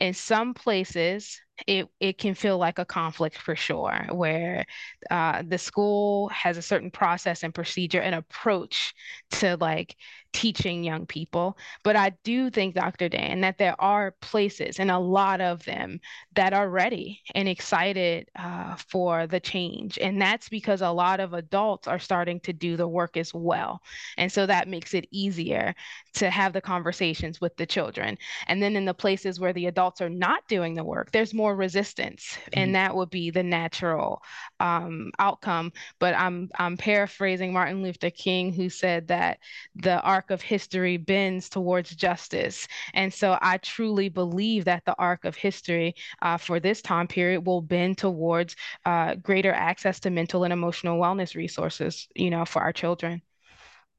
in 0.00 0.12
some 0.14 0.54
places 0.54 1.40
it 1.66 1.88
it 2.00 2.18
can 2.18 2.34
feel 2.34 2.58
like 2.58 2.78
a 2.78 2.84
conflict 2.84 3.38
for 3.38 3.54
sure 3.54 4.06
where 4.10 4.64
uh, 5.10 5.42
the 5.46 5.58
school 5.58 6.28
has 6.30 6.56
a 6.56 6.62
certain 6.62 6.90
process 6.90 7.42
and 7.44 7.54
procedure 7.54 8.00
and 8.00 8.14
approach 8.14 8.92
to 9.30 9.56
like 9.58 9.96
teaching 10.34 10.82
young 10.82 11.06
people. 11.06 11.56
But 11.84 11.96
I 11.96 12.10
do 12.24 12.50
think, 12.50 12.74
Dr. 12.74 13.08
Dan, 13.08 13.40
that 13.42 13.56
there 13.56 13.80
are 13.80 14.10
places, 14.20 14.80
and 14.80 14.90
a 14.90 14.98
lot 14.98 15.40
of 15.40 15.64
them, 15.64 16.00
that 16.34 16.52
are 16.52 16.68
ready 16.68 17.22
and 17.34 17.48
excited 17.48 18.28
uh, 18.36 18.74
for 18.76 19.26
the 19.28 19.40
change. 19.40 19.96
And 19.98 20.20
that's 20.20 20.48
because 20.48 20.82
a 20.82 20.90
lot 20.90 21.20
of 21.20 21.32
adults 21.32 21.86
are 21.86 22.00
starting 22.00 22.40
to 22.40 22.52
do 22.52 22.76
the 22.76 22.88
work 22.88 23.16
as 23.16 23.32
well. 23.32 23.80
And 24.18 24.30
so 24.30 24.44
that 24.44 24.68
makes 24.68 24.92
it 24.92 25.06
easier 25.12 25.74
to 26.14 26.30
have 26.30 26.52
the 26.52 26.60
conversations 26.60 27.40
with 27.40 27.56
the 27.56 27.66
children. 27.66 28.18
And 28.48 28.60
then 28.60 28.74
in 28.76 28.84
the 28.84 28.94
places 28.94 29.38
where 29.38 29.52
the 29.52 29.66
adults 29.66 30.00
are 30.00 30.10
not 30.10 30.46
doing 30.48 30.74
the 30.74 30.84
work, 30.84 31.12
there's 31.12 31.32
more 31.32 31.54
resistance. 31.54 32.24
Mm-hmm. 32.24 32.58
And 32.58 32.74
that 32.74 32.94
would 32.94 33.10
be 33.10 33.30
the 33.30 33.42
natural 33.44 34.20
um, 34.58 35.12
outcome. 35.20 35.72
But 36.00 36.14
I'm, 36.14 36.50
I'm 36.58 36.76
paraphrasing 36.76 37.52
Martin 37.52 37.84
Luther 37.84 38.10
King, 38.10 38.52
who 38.52 38.68
said 38.68 39.08
that 39.08 39.38
the 39.76 40.02
arc 40.24 40.30
of 40.30 40.40
history 40.40 40.96
bends 40.96 41.50
towards 41.50 41.94
justice. 41.94 42.66
And 42.94 43.12
so 43.12 43.36
I 43.42 43.58
truly 43.58 44.08
believe 44.08 44.64
that 44.64 44.82
the 44.86 44.94
arc 44.98 45.26
of 45.26 45.36
history 45.36 45.94
uh, 46.22 46.38
for 46.38 46.60
this 46.60 46.80
time 46.80 47.06
period 47.06 47.46
will 47.46 47.60
bend 47.60 47.98
towards 47.98 48.56
uh, 48.86 49.16
greater 49.16 49.52
access 49.52 50.00
to 50.00 50.10
mental 50.10 50.44
and 50.44 50.52
emotional 50.52 50.98
wellness 50.98 51.34
resources, 51.34 52.08
you 52.14 52.30
know, 52.30 52.46
for 52.46 52.62
our 52.62 52.72
children. 52.72 53.20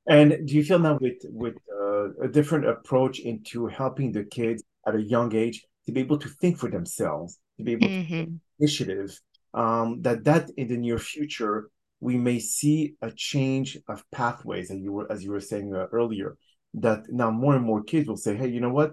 And 0.08 0.48
do 0.48 0.56
you 0.56 0.64
feel 0.64 0.80
now 0.80 0.98
with 1.00 1.22
with 1.30 1.58
uh, 1.82 2.08
a 2.24 2.28
different 2.28 2.66
approach 2.68 3.20
into 3.20 3.68
helping 3.68 4.12
the 4.12 4.24
kids 4.24 4.64
at 4.88 4.96
a 4.96 5.02
young 5.02 5.36
age 5.36 5.64
to 5.86 5.92
be 5.92 6.00
able 6.00 6.18
to 6.20 6.30
think 6.42 6.58
for 6.58 6.70
themselves, 6.70 7.40
to 7.58 7.64
be 7.64 7.74
able 7.74 7.88
mm-hmm. 7.88 8.24
to 8.24 8.40
initiative, 8.60 9.20
um, 9.54 10.02
that 10.02 10.24
that 10.24 10.50
in 10.58 10.68
the 10.68 10.78
near 10.78 10.98
future 10.98 11.70
we 12.06 12.18
may 12.18 12.38
see 12.38 12.96
a 13.02 13.10
change 13.12 13.80
of 13.88 14.06
pathways, 14.12 14.70
and 14.70 14.84
you 14.84 14.92
were 14.96 15.12
as 15.12 15.24
you 15.24 15.32
were 15.32 15.48
saying 15.52 15.74
uh, 15.74 15.88
earlier, 15.92 16.38
that 16.76 17.02
now 17.22 17.32
more 17.32 17.56
and 17.56 17.66
more 17.66 17.84
kids 17.84 18.08
will 18.08 18.24
say, 18.26 18.36
hey, 18.36 18.48
you 18.48 18.62
know 18.62 18.76
what? 18.80 18.92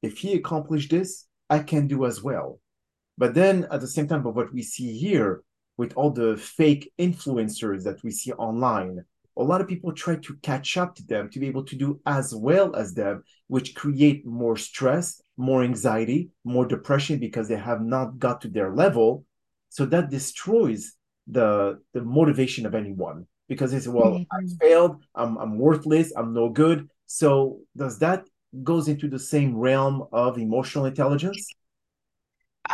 If 0.00 0.18
he 0.18 0.34
accomplished 0.34 0.90
this, 0.90 1.26
I 1.50 1.58
can 1.70 1.88
do 1.88 2.06
as 2.06 2.22
well. 2.22 2.60
But 3.18 3.34
then 3.34 3.66
at 3.72 3.80
the 3.80 3.94
same 3.96 4.06
time, 4.06 4.22
but 4.22 4.36
what 4.36 4.54
we 4.54 4.62
see 4.62 4.96
here 4.96 5.42
with 5.76 5.92
all 5.96 6.12
the 6.12 6.36
fake 6.36 6.84
influencers 6.98 7.82
that 7.82 8.04
we 8.04 8.12
see 8.12 8.32
online, 8.32 9.04
a 9.36 9.42
lot 9.50 9.60
of 9.60 9.66
people 9.72 9.92
try 9.92 10.14
to 10.16 10.36
catch 10.50 10.76
up 10.76 10.94
to 10.94 11.04
them 11.12 11.28
to 11.30 11.40
be 11.40 11.48
able 11.48 11.64
to 11.64 11.76
do 11.84 12.00
as 12.06 12.32
well 12.46 12.76
as 12.76 12.94
them, 12.94 13.24
which 13.48 13.74
create 13.74 14.24
more 14.24 14.56
stress, 14.56 15.20
more 15.36 15.64
anxiety, 15.64 16.30
more 16.44 16.66
depression 16.66 17.18
because 17.18 17.48
they 17.48 17.60
have 17.70 17.82
not 17.82 18.18
got 18.20 18.40
to 18.42 18.48
their 18.48 18.70
level. 18.72 19.24
So 19.68 19.84
that 19.86 20.10
destroys 20.10 20.96
the 21.26 21.80
the 21.92 22.02
motivation 22.02 22.66
of 22.66 22.74
anyone 22.74 23.26
because 23.48 23.72
they 23.72 23.80
say, 23.80 23.90
well, 23.90 24.12
mm-hmm. 24.12 24.36
I 24.36 24.66
failed, 24.66 25.02
I'm 25.14 25.36
I'm 25.38 25.58
worthless, 25.58 26.12
I'm 26.16 26.32
no 26.32 26.48
good. 26.48 26.88
So 27.06 27.60
does 27.76 27.98
that 28.00 28.26
goes 28.62 28.88
into 28.88 29.08
the 29.08 29.18
same 29.18 29.56
realm 29.56 30.06
of 30.12 30.38
emotional 30.38 30.86
intelligence? 30.86 31.48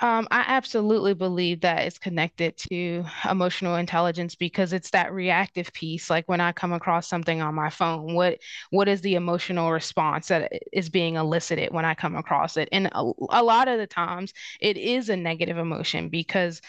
Um, 0.00 0.26
I 0.30 0.44
absolutely 0.46 1.12
believe 1.12 1.60
that 1.62 1.86
it's 1.86 1.98
connected 1.98 2.56
to 2.70 3.04
emotional 3.28 3.76
intelligence 3.76 4.34
because 4.34 4.72
it's 4.72 4.90
that 4.90 5.12
reactive 5.12 5.72
piece. 5.72 6.08
Like 6.08 6.28
when 6.28 6.40
I 6.40 6.52
come 6.52 6.72
across 6.72 7.08
something 7.08 7.42
on 7.42 7.54
my 7.54 7.68
phone, 7.68 8.14
what 8.14 8.38
what 8.70 8.88
is 8.88 9.00
the 9.02 9.16
emotional 9.16 9.70
response 9.72 10.28
that 10.28 10.52
is 10.72 10.88
being 10.88 11.16
elicited 11.16 11.72
when 11.72 11.84
I 11.84 11.94
come 11.94 12.14
across 12.16 12.56
it? 12.56 12.68
And 12.72 12.86
a, 12.92 13.12
a 13.30 13.42
lot 13.42 13.68
of 13.68 13.78
the 13.78 13.86
times, 13.86 14.32
it 14.60 14.76
is 14.76 15.08
a 15.08 15.16
negative 15.16 15.58
emotion 15.58 16.08
because 16.08 16.62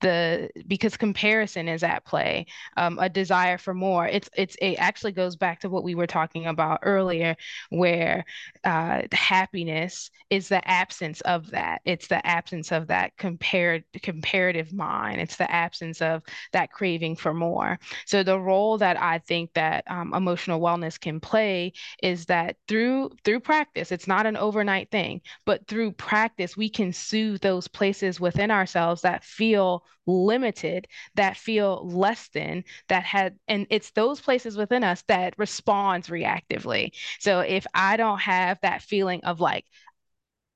the 0.00 0.50
because 0.66 0.96
comparison 0.96 1.68
is 1.68 1.82
at 1.82 2.04
play, 2.04 2.46
um, 2.76 2.98
a 2.98 3.08
desire 3.08 3.58
for 3.58 3.74
more. 3.74 4.06
It's 4.06 4.28
it's 4.36 4.56
it 4.60 4.74
actually 4.76 5.12
goes 5.12 5.36
back 5.36 5.60
to 5.60 5.68
what 5.70 5.84
we 5.84 5.94
were 5.94 6.06
talking 6.06 6.46
about 6.46 6.80
earlier, 6.82 7.36
where 7.70 8.24
uh, 8.64 9.02
happiness 9.12 10.10
is 10.28 10.48
the 10.48 10.66
absence 10.68 11.20
of 11.22 11.50
that. 11.50 11.80
It's 11.84 12.08
the 12.08 12.24
absence 12.26 12.59
absence 12.60 12.72
of 12.82 12.88
that 12.88 13.16
compared 13.16 13.84
comparative 14.02 14.72
mind. 14.72 15.20
It's 15.20 15.36
the 15.36 15.50
absence 15.50 16.02
of 16.02 16.22
that 16.52 16.70
craving 16.72 17.16
for 17.16 17.32
more. 17.32 17.78
So 18.06 18.22
the 18.22 18.38
role 18.38 18.78
that 18.78 19.00
I 19.00 19.18
think 19.18 19.52
that 19.54 19.84
um, 19.86 20.12
emotional 20.14 20.60
wellness 20.60 21.00
can 21.00 21.20
play 21.20 21.72
is 22.02 22.26
that 22.26 22.56
through 22.68 23.10
through 23.24 23.40
practice, 23.40 23.92
it's 23.92 24.06
not 24.06 24.26
an 24.26 24.36
overnight 24.36 24.90
thing, 24.90 25.22
but 25.46 25.66
through 25.66 25.92
practice, 25.92 26.56
we 26.56 26.68
can 26.68 26.92
soothe 26.92 27.40
those 27.40 27.68
places 27.68 28.20
within 28.20 28.50
ourselves 28.50 29.02
that 29.02 29.24
feel 29.24 29.84
limited, 30.06 30.86
that 31.14 31.36
feel 31.36 31.86
less 31.88 32.28
than, 32.28 32.64
that 32.88 33.04
had, 33.04 33.36
and 33.48 33.66
it's 33.70 33.90
those 33.92 34.20
places 34.20 34.56
within 34.56 34.84
us 34.84 35.02
that 35.08 35.34
responds 35.38 36.08
reactively. 36.08 36.92
So 37.20 37.40
if 37.40 37.66
I 37.74 37.96
don't 37.96 38.20
have 38.20 38.58
that 38.62 38.82
feeling 38.82 39.20
of 39.24 39.40
like, 39.40 39.64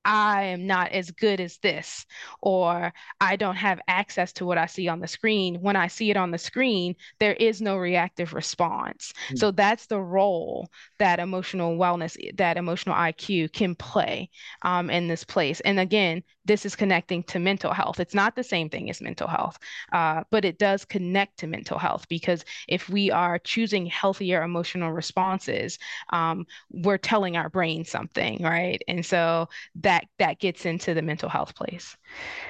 I 0.05 0.43
am 0.43 0.67
not 0.67 0.91
as 0.91 1.09
good 1.11 1.41
as 1.41 1.57
this, 1.57 2.05
or 2.41 2.93
I 3.19 3.35
don't 3.35 3.55
have 3.55 3.81
access 3.87 4.31
to 4.33 4.45
what 4.45 4.57
I 4.57 4.67
see 4.67 4.87
on 4.87 4.99
the 4.99 5.07
screen. 5.07 5.55
When 5.61 5.75
I 5.75 5.87
see 5.87 6.11
it 6.11 6.17
on 6.17 6.31
the 6.31 6.37
screen, 6.37 6.95
there 7.19 7.33
is 7.33 7.61
no 7.61 7.77
reactive 7.77 8.33
response. 8.33 9.13
Mm. 9.29 9.39
So 9.39 9.51
that's 9.51 9.87
the 9.87 9.99
role 9.99 10.69
that 10.99 11.19
emotional 11.19 11.77
wellness, 11.77 12.17
that 12.37 12.57
emotional 12.57 12.95
IQ 12.95 13.51
can 13.51 13.75
play 13.75 14.29
um, 14.61 14.89
in 14.89 15.07
this 15.07 15.23
place. 15.23 15.59
And 15.61 15.79
again, 15.79 16.23
this 16.45 16.65
is 16.65 16.75
connecting 16.75 17.23
to 17.23 17.39
mental 17.39 17.73
health. 17.73 17.99
It's 17.99 18.13
not 18.13 18.35
the 18.35 18.43
same 18.43 18.69
thing 18.69 18.89
as 18.89 19.01
mental 19.01 19.27
health, 19.27 19.57
uh, 19.91 20.23
but 20.29 20.45
it 20.45 20.59
does 20.59 20.85
connect 20.85 21.39
to 21.39 21.47
mental 21.47 21.79
health 21.79 22.07
because 22.07 22.45
if 22.67 22.87
we 22.87 23.09
are 23.09 23.39
choosing 23.39 23.87
healthier 23.87 24.43
emotional 24.43 24.91
responses, 24.91 25.79
um, 26.11 26.45
we're 26.69 26.99
telling 26.99 27.35
our 27.35 27.49
brain 27.49 27.83
something, 27.83 28.43
right? 28.43 28.81
And 28.87 29.03
so 29.05 29.49
that 29.75 29.94
that 30.19 30.39
gets 30.39 30.65
into 30.65 30.93
the 30.93 31.01
mental 31.01 31.29
health 31.29 31.55
place. 31.55 31.95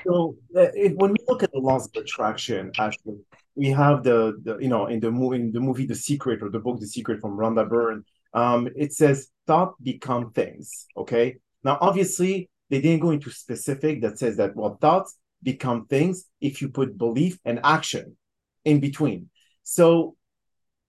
So 0.07 0.35
uh, 0.57 0.67
when 0.95 1.11
we 1.11 1.17
look 1.27 1.43
at 1.43 1.51
the 1.51 1.59
laws 1.59 1.87
of 1.87 2.01
attraction, 2.01 2.71
actually, 2.77 3.17
we 3.55 3.67
have 3.69 4.03
the, 4.03 4.39
the 4.43 4.57
you 4.57 4.69
know 4.69 4.87
in 4.87 4.99
the 4.99 5.11
movie 5.11 5.51
the 5.51 5.59
movie 5.59 5.85
The 5.85 5.95
Secret 5.95 6.41
or 6.41 6.49
the 6.49 6.59
book 6.59 6.79
The 6.79 6.87
Secret 6.87 7.21
from 7.21 7.37
Rhonda 7.37 7.67
Byrne. 7.67 8.03
Um, 8.33 8.67
it 8.75 8.91
says 8.93 9.29
thought 9.47 9.81
become 9.81 10.31
things. 10.31 10.87
Okay. 10.97 11.37
Now, 11.63 11.77
obviously, 11.81 12.49
they 12.69 12.81
didn't 12.81 13.01
go 13.01 13.11
into 13.11 13.29
specific 13.29 14.01
that 14.01 14.19
says 14.19 14.37
that 14.37 14.55
well 14.55 14.77
thoughts 14.81 15.17
become 15.43 15.85
things 15.85 16.25
if 16.41 16.61
you 16.61 16.69
put 16.69 16.97
belief 16.97 17.37
and 17.45 17.59
action 17.63 18.17
in 18.63 18.79
between 18.79 19.29
so 19.63 20.15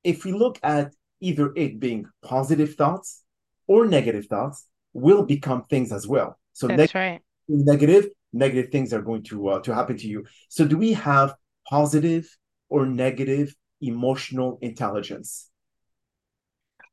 if 0.04 0.24
we 0.24 0.32
look 0.32 0.58
at 0.62 0.92
either 1.20 1.52
it 1.56 1.78
being 1.80 2.06
positive 2.22 2.74
thoughts 2.74 3.22
or 3.66 3.86
negative 3.86 4.26
thoughts 4.26 4.66
will 4.92 5.24
become 5.24 5.64
things 5.64 5.92
as 5.92 6.06
well 6.06 6.38
so 6.56 6.68
That's 6.68 6.80
neg- 6.80 6.94
right. 6.94 7.22
negative 7.48 8.08
negative 8.32 8.70
things 8.72 8.92
are 8.92 9.02
going 9.02 9.22
to 9.24 9.48
uh, 9.48 9.60
to 9.60 9.74
happen 9.74 9.96
to 9.98 10.08
you 10.08 10.24
so 10.48 10.66
do 10.66 10.76
we 10.78 10.92
have 10.94 11.34
positive 11.68 12.28
or 12.68 12.86
negative 12.86 13.54
emotional 13.80 14.58
intelligence 14.62 15.50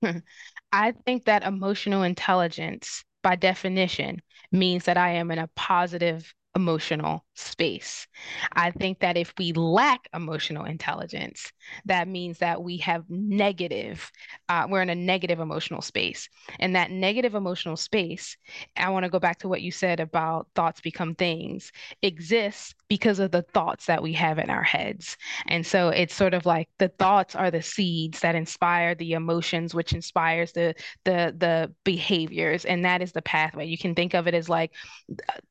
i 0.72 0.92
think 1.06 1.26
that 1.26 1.44
emotional 1.44 2.04
intelligence 2.04 3.04
by 3.22 3.36
definition 3.36 4.22
means 4.52 4.84
that 4.86 4.98
I 4.98 5.12
am 5.14 5.32
in 5.32 5.40
a 5.40 5.50
positive 5.56 6.34
emotional 6.56 7.26
space. 7.36 8.08
I 8.54 8.72
think 8.72 9.00
that 9.00 9.18
if 9.18 9.34
we 9.38 9.54
lack 9.54 10.08
emotional 10.14 10.66
intelligence, 10.66 11.52
that 11.86 12.08
means 12.08 12.40
that 12.40 12.62
we 12.62 12.78
have 12.78 13.04
negative, 13.10 14.12
uh, 14.50 14.68
we're 14.70 14.82
in 14.82 14.90
a 14.90 14.96
negative 14.96 15.40
emotional 15.40 15.82
space. 15.82 16.30
And 16.60 16.76
that 16.76 16.92
negative 16.92 17.36
emotional 17.36 17.76
space, 17.76 18.38
I 18.78 18.90
want 18.90 19.04
to 19.04 19.10
go 19.10 19.20
back 19.20 19.40
to 19.40 19.48
what 19.48 19.62
you 19.62 19.72
said 19.72 20.00
about 20.00 20.48
thoughts 20.56 20.82
become 20.82 21.16
things, 21.16 21.72
exists 22.02 22.76
because 22.88 23.20
of 23.20 23.32
the 23.32 23.42
thoughts 23.54 23.88
that 23.88 24.04
we 24.04 24.14
have 24.14 24.38
in 24.38 24.50
our 24.50 24.64
heads. 24.64 25.18
And 25.48 25.66
so 25.66 25.90
it's 25.90 26.14
sort 26.14 26.34
of 26.34 26.46
like 26.46 26.70
the 26.78 26.90
thoughts 26.90 27.36
are 27.36 27.50
the 27.50 27.62
seeds 27.62 28.20
that 28.20 28.36
inspire 28.36 28.94
the 28.94 29.14
emotions, 29.14 29.74
which 29.74 29.94
inspires 29.94 30.52
the 30.52 30.76
the 31.04 31.34
the 31.38 31.74
behaviors. 31.84 32.66
And 32.66 32.86
that 32.86 33.02
is 33.02 33.12
the 33.12 33.22
pathway. 33.22 33.66
You 33.66 33.78
can 33.78 33.96
think 33.96 34.14
of 34.14 34.28
it 34.28 34.36
as 34.36 34.50
like 34.50 34.72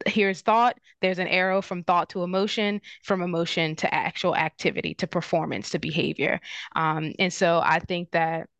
here's 0.06 0.40
thought, 0.40 0.78
there's 1.00 1.18
an 1.18 1.28
arrow 1.28 1.60
from 1.72 1.84
thought 1.84 2.10
to 2.10 2.22
emotion, 2.22 2.82
from 3.02 3.22
emotion 3.22 3.74
to 3.76 3.94
actual 3.94 4.36
activity, 4.36 4.92
to 4.92 5.06
performance, 5.06 5.70
to 5.70 5.78
behavior. 5.78 6.38
Um, 6.76 7.14
and 7.18 7.32
so 7.32 7.62
I 7.64 7.78
think 7.78 8.10
that 8.10 8.50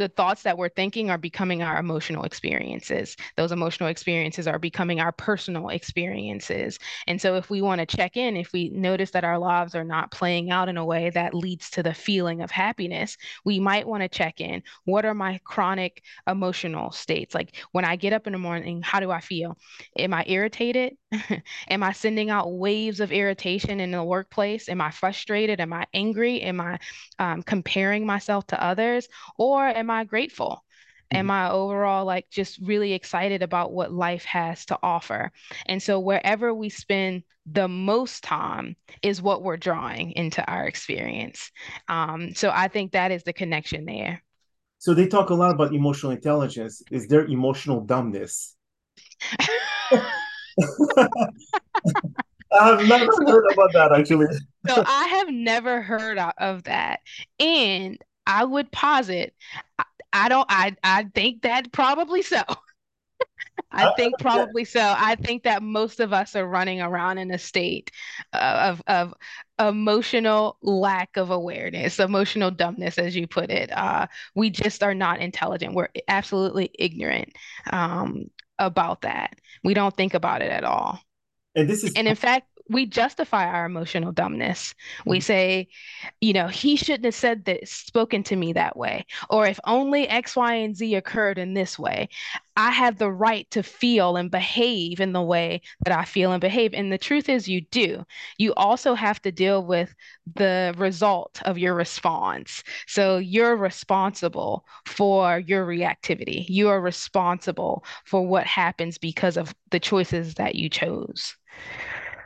the 0.00 0.08
thoughts 0.08 0.42
that 0.44 0.56
we're 0.56 0.70
thinking 0.70 1.10
are 1.10 1.18
becoming 1.18 1.62
our 1.62 1.78
emotional 1.78 2.24
experiences. 2.24 3.16
Those 3.36 3.52
emotional 3.52 3.90
experiences 3.90 4.48
are 4.48 4.58
becoming 4.58 4.98
our 4.98 5.12
personal 5.12 5.68
experiences. 5.68 6.78
And 7.06 7.20
so, 7.20 7.36
if 7.36 7.50
we 7.50 7.60
want 7.60 7.80
to 7.80 7.96
check 7.96 8.16
in, 8.16 8.34
if 8.34 8.50
we 8.54 8.70
notice 8.70 9.10
that 9.10 9.24
our 9.24 9.38
lives 9.38 9.74
are 9.74 9.84
not 9.84 10.10
playing 10.10 10.50
out 10.50 10.70
in 10.70 10.78
a 10.78 10.84
way 10.84 11.10
that 11.10 11.34
leads 11.34 11.68
to 11.72 11.82
the 11.82 11.92
feeling 11.92 12.40
of 12.40 12.50
happiness, 12.50 13.18
we 13.44 13.60
might 13.60 13.86
want 13.86 14.02
to 14.02 14.08
check 14.08 14.40
in. 14.40 14.62
What 14.84 15.04
are 15.04 15.12
my 15.12 15.38
chronic 15.44 16.02
emotional 16.26 16.92
states? 16.92 17.34
Like 17.34 17.56
when 17.72 17.84
I 17.84 17.96
get 17.96 18.14
up 18.14 18.26
in 18.26 18.32
the 18.32 18.38
morning, 18.38 18.80
how 18.80 19.00
do 19.00 19.10
I 19.10 19.20
feel? 19.20 19.58
Am 19.98 20.14
I 20.14 20.24
irritated? 20.26 20.94
Am 21.68 21.82
I 21.82 21.92
sending 21.92 22.30
out 22.30 22.52
waves 22.52 23.00
of 23.00 23.12
irritation 23.12 23.80
in 23.80 23.90
the 23.90 24.02
workplace? 24.02 24.70
Am 24.70 24.80
I 24.80 24.90
frustrated? 24.90 25.60
Am 25.60 25.74
I 25.74 25.86
angry? 25.92 26.40
Am 26.40 26.58
I 26.58 26.78
um, 27.18 27.42
comparing 27.42 28.06
myself 28.06 28.46
to 28.48 28.62
others? 28.62 29.08
Or 29.36 29.66
am 29.66 29.89
am 29.90 30.00
I 30.00 30.04
grateful? 30.04 30.64
Am 31.12 31.28
I 31.30 31.50
overall 31.50 32.04
like 32.04 32.30
just 32.30 32.60
really 32.62 32.92
excited 32.92 33.42
about 33.42 33.72
what 33.72 33.92
life 33.92 34.24
has 34.24 34.64
to 34.66 34.78
offer? 34.80 35.32
And 35.66 35.82
so 35.82 35.98
wherever 35.98 36.54
we 36.54 36.68
spend 36.68 37.24
the 37.46 37.66
most 37.66 38.22
time 38.22 38.76
is 39.02 39.20
what 39.20 39.42
we're 39.42 39.56
drawing 39.56 40.12
into 40.12 40.44
our 40.48 40.66
experience. 40.66 41.50
Um, 41.88 42.34
so 42.34 42.52
I 42.54 42.68
think 42.68 42.92
that 42.92 43.10
is 43.10 43.24
the 43.24 43.32
connection 43.32 43.86
there. 43.86 44.22
So 44.78 44.94
they 44.94 45.08
talk 45.08 45.30
a 45.30 45.34
lot 45.34 45.50
about 45.50 45.74
emotional 45.74 46.12
intelligence. 46.12 46.80
Is 46.92 47.08
there 47.08 47.26
emotional 47.26 47.80
dumbness? 47.80 48.54
I've 52.52 52.86
never 52.86 53.06
heard 53.26 53.46
about 53.52 53.72
that 53.74 53.92
actually. 53.98 54.26
So 54.68 54.82
I 54.86 55.04
have 55.04 55.30
never 55.30 55.80
heard 55.80 56.18
of 56.38 56.64
that. 56.64 57.00
And 57.38 57.98
I 58.30 58.44
would 58.44 58.70
posit, 58.70 59.34
I, 59.78 59.84
I 60.12 60.28
don't, 60.28 60.46
I, 60.48 60.76
I 60.84 61.04
think 61.14 61.42
that 61.42 61.72
probably 61.72 62.22
so. 62.22 62.42
I 63.72 63.88
I, 63.88 63.92
think 63.96 64.14
probably 64.20 64.64
so. 64.64 64.80
I 64.80 65.16
think 65.16 65.42
that 65.44 65.62
most 65.62 66.00
of 66.00 66.12
us 66.12 66.36
are 66.36 66.46
running 66.46 66.80
around 66.80 67.18
in 67.18 67.30
a 67.32 67.38
state 67.38 67.90
of 68.32 68.82
of 68.86 69.14
emotional 69.58 70.58
lack 70.62 71.16
of 71.16 71.30
awareness, 71.30 71.98
emotional 71.98 72.50
dumbness, 72.50 72.98
as 72.98 73.16
you 73.16 73.26
put 73.26 73.50
it. 73.50 73.70
Uh, 73.76 74.06
we 74.34 74.50
just 74.50 74.82
are 74.82 74.94
not 74.94 75.20
intelligent. 75.20 75.74
We're 75.74 75.90
absolutely 76.08 76.70
ignorant 76.78 77.32
um, 77.72 78.30
about 78.58 79.02
that. 79.02 79.34
We 79.64 79.74
don't 79.74 79.96
think 79.96 80.14
about 80.14 80.42
it 80.42 80.50
at 80.50 80.64
all. 80.64 81.00
And 81.54 81.68
this 81.68 81.84
is 81.84 81.94
And 81.94 82.06
in 82.06 82.16
fact, 82.16 82.48
we 82.70 82.86
justify 82.86 83.46
our 83.46 83.66
emotional 83.66 84.12
dumbness. 84.12 84.74
We 85.04 85.18
mm. 85.18 85.22
say, 85.22 85.68
you 86.20 86.32
know, 86.32 86.46
he 86.46 86.76
shouldn't 86.76 87.04
have 87.04 87.14
said 87.14 87.44
this, 87.44 87.70
spoken 87.70 88.22
to 88.24 88.36
me 88.36 88.52
that 88.52 88.76
way. 88.76 89.06
Or 89.28 89.46
if 89.46 89.58
only 89.66 90.08
X, 90.08 90.36
Y, 90.36 90.54
and 90.54 90.76
Z 90.76 90.94
occurred 90.94 91.36
in 91.36 91.54
this 91.54 91.78
way, 91.78 92.08
I 92.56 92.70
have 92.70 92.98
the 92.98 93.10
right 93.10 93.50
to 93.50 93.64
feel 93.64 94.16
and 94.16 94.30
behave 94.30 95.00
in 95.00 95.12
the 95.12 95.22
way 95.22 95.62
that 95.84 95.98
I 95.98 96.04
feel 96.04 96.30
and 96.30 96.40
behave. 96.40 96.72
And 96.72 96.92
the 96.92 96.98
truth 96.98 97.28
is, 97.28 97.48
you 97.48 97.62
do. 97.62 98.04
You 98.38 98.54
also 98.54 98.94
have 98.94 99.20
to 99.22 99.32
deal 99.32 99.64
with 99.64 99.92
the 100.36 100.72
result 100.78 101.42
of 101.44 101.58
your 101.58 101.74
response. 101.74 102.62
So 102.86 103.18
you're 103.18 103.56
responsible 103.56 104.64
for 104.86 105.40
your 105.40 105.66
reactivity. 105.66 106.44
You 106.48 106.68
are 106.68 106.80
responsible 106.80 107.84
for 108.04 108.24
what 108.24 108.46
happens 108.46 108.96
because 108.96 109.36
of 109.36 109.54
the 109.70 109.80
choices 109.80 110.34
that 110.34 110.54
you 110.54 110.68
chose. 110.68 111.34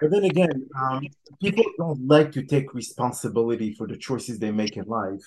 But 0.00 0.10
then 0.10 0.24
again, 0.24 0.68
um, 0.80 1.08
people 1.40 1.64
don't 1.78 2.06
like 2.06 2.32
to 2.32 2.42
take 2.44 2.74
responsibility 2.74 3.74
for 3.74 3.86
the 3.86 3.96
choices 3.96 4.38
they 4.38 4.50
make 4.50 4.76
in 4.76 4.84
life. 4.84 5.22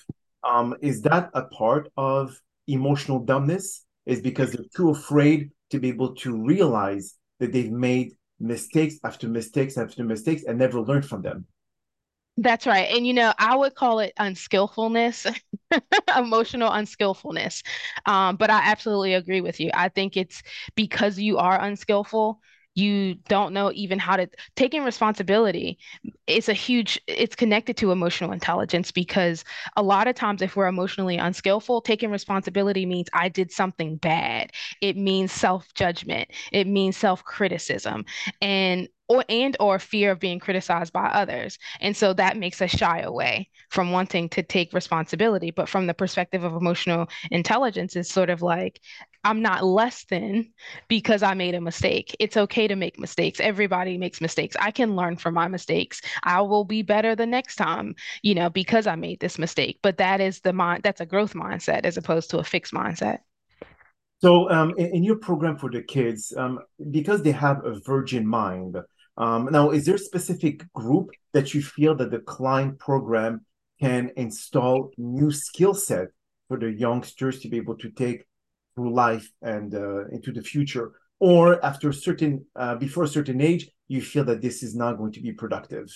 Um, 0.48 0.74
is 0.82 1.02
that 1.02 1.30
a 1.34 1.42
part 1.44 1.90
of 1.96 2.40
emotional 2.66 3.18
dumbness? 3.20 3.84
Is 4.06 4.22
because 4.22 4.52
they're 4.52 4.64
too 4.74 4.90
afraid 4.90 5.50
to 5.70 5.78
be 5.78 5.88
able 5.88 6.14
to 6.16 6.34
realize 6.34 7.16
that 7.40 7.52
they've 7.52 7.70
made 7.70 8.12
mistakes 8.40 8.96
after 9.04 9.28
mistakes 9.28 9.76
after 9.76 10.02
mistakes 10.04 10.44
and 10.44 10.58
never 10.58 10.80
learned 10.80 11.04
from 11.04 11.22
them. 11.22 11.46
That's 12.40 12.66
right. 12.66 12.88
And 12.94 13.06
you 13.06 13.12
know, 13.14 13.34
I 13.38 13.56
would 13.56 13.74
call 13.74 13.98
it 13.98 14.12
unskillfulness, 14.16 15.26
emotional 16.16 16.70
unskillfulness. 16.72 17.62
Um, 18.06 18.36
but 18.36 18.48
I 18.48 18.60
absolutely 18.70 19.14
agree 19.14 19.40
with 19.40 19.58
you. 19.58 19.70
I 19.74 19.88
think 19.88 20.16
it's 20.16 20.42
because 20.76 21.18
you 21.18 21.38
are 21.38 21.60
unskillful, 21.60 22.40
you 22.78 23.14
don't 23.28 23.52
know 23.52 23.72
even 23.74 23.98
how 23.98 24.16
to 24.16 24.28
taking 24.54 24.84
responsibility. 24.84 25.78
It's 26.26 26.48
a 26.48 26.52
huge, 26.52 27.00
it's 27.06 27.34
connected 27.34 27.76
to 27.78 27.90
emotional 27.90 28.32
intelligence 28.32 28.92
because 28.92 29.44
a 29.76 29.82
lot 29.82 30.06
of 30.06 30.14
times 30.14 30.42
if 30.42 30.54
we're 30.54 30.68
emotionally 30.68 31.16
unskillful, 31.16 31.80
taking 31.80 32.10
responsibility 32.10 32.86
means 32.86 33.08
I 33.12 33.28
did 33.28 33.50
something 33.50 33.96
bad. 33.96 34.52
It 34.80 34.96
means 34.96 35.32
self-judgment. 35.32 36.30
It 36.52 36.66
means 36.66 36.96
self-criticism. 36.96 38.04
And 38.40 38.88
or 39.08 39.24
and 39.28 39.56
or 39.58 39.78
fear 39.78 40.12
of 40.12 40.20
being 40.20 40.38
criticized 40.38 40.92
by 40.92 41.06
others. 41.06 41.58
And 41.80 41.96
so 41.96 42.12
that 42.14 42.36
makes 42.36 42.60
us 42.60 42.70
shy 42.70 43.00
away 43.00 43.48
from 43.70 43.90
wanting 43.90 44.28
to 44.30 44.42
take 44.42 44.72
responsibility. 44.72 45.50
But 45.50 45.68
from 45.68 45.86
the 45.86 45.94
perspective 45.94 46.44
of 46.44 46.54
emotional 46.54 47.08
intelligence, 47.30 47.96
it's 47.96 48.12
sort 48.12 48.30
of 48.30 48.42
like, 48.42 48.80
I'm 49.24 49.42
not 49.42 49.64
less 49.64 50.04
than 50.04 50.52
because 50.88 51.22
I 51.22 51.34
made 51.34 51.54
a 51.54 51.60
mistake. 51.60 52.14
It's 52.18 52.36
okay 52.36 52.68
to 52.68 52.76
make 52.76 52.98
mistakes. 52.98 53.40
Everybody 53.40 53.98
makes 53.98 54.20
mistakes. 54.20 54.56
I 54.60 54.70
can 54.70 54.94
learn 54.94 55.16
from 55.16 55.34
my 55.34 55.48
mistakes. 55.48 56.00
I 56.22 56.40
will 56.42 56.64
be 56.64 56.82
better 56.82 57.16
the 57.16 57.26
next 57.26 57.56
time, 57.56 57.94
you 58.22 58.34
know, 58.34 58.48
because 58.48 58.86
I 58.86 58.94
made 58.94 59.20
this 59.20 59.38
mistake. 59.38 59.80
But 59.82 59.98
that 59.98 60.20
is 60.20 60.40
the 60.40 60.52
mind, 60.52 60.82
that's 60.82 61.00
a 61.00 61.06
growth 61.06 61.34
mindset 61.34 61.84
as 61.84 61.96
opposed 61.96 62.30
to 62.30 62.38
a 62.38 62.44
fixed 62.44 62.72
mindset. 62.72 63.18
So, 64.20 64.50
um, 64.50 64.74
in, 64.76 65.04
your 65.04 65.16
program 65.16 65.58
for 65.58 65.70
the 65.70 65.82
kids, 65.82 66.34
um, 66.36 66.58
because 66.90 67.22
they 67.22 67.30
have 67.30 67.64
a 67.64 67.78
virgin 67.86 68.26
mind, 68.26 68.76
um, 69.18 69.48
now, 69.50 69.70
is 69.70 69.84
there 69.84 69.96
a 69.96 69.98
specific 69.98 70.72
group 70.72 71.10
that 71.32 71.52
you 71.52 71.60
feel 71.60 71.94
that 71.96 72.12
the 72.12 72.20
Clymb 72.20 72.78
program 72.78 73.44
can 73.80 74.12
install 74.16 74.92
new 74.96 75.32
skill 75.32 75.74
set 75.74 76.08
for 76.46 76.56
the 76.56 76.70
youngsters 76.70 77.40
to 77.40 77.48
be 77.48 77.56
able 77.56 77.76
to 77.78 77.90
take 77.90 78.24
through 78.74 78.94
life 78.94 79.28
and 79.42 79.74
uh, 79.74 80.06
into 80.06 80.30
the 80.32 80.42
future? 80.42 80.92
Or 81.18 81.64
after 81.64 81.88
a 81.88 81.94
certain, 81.94 82.46
uh, 82.54 82.76
before 82.76 83.04
a 83.04 83.08
certain 83.08 83.40
age, 83.40 83.68
you 83.88 84.00
feel 84.00 84.24
that 84.24 84.40
this 84.40 84.62
is 84.62 84.76
not 84.76 84.98
going 84.98 85.12
to 85.12 85.20
be 85.20 85.32
productive? 85.32 85.92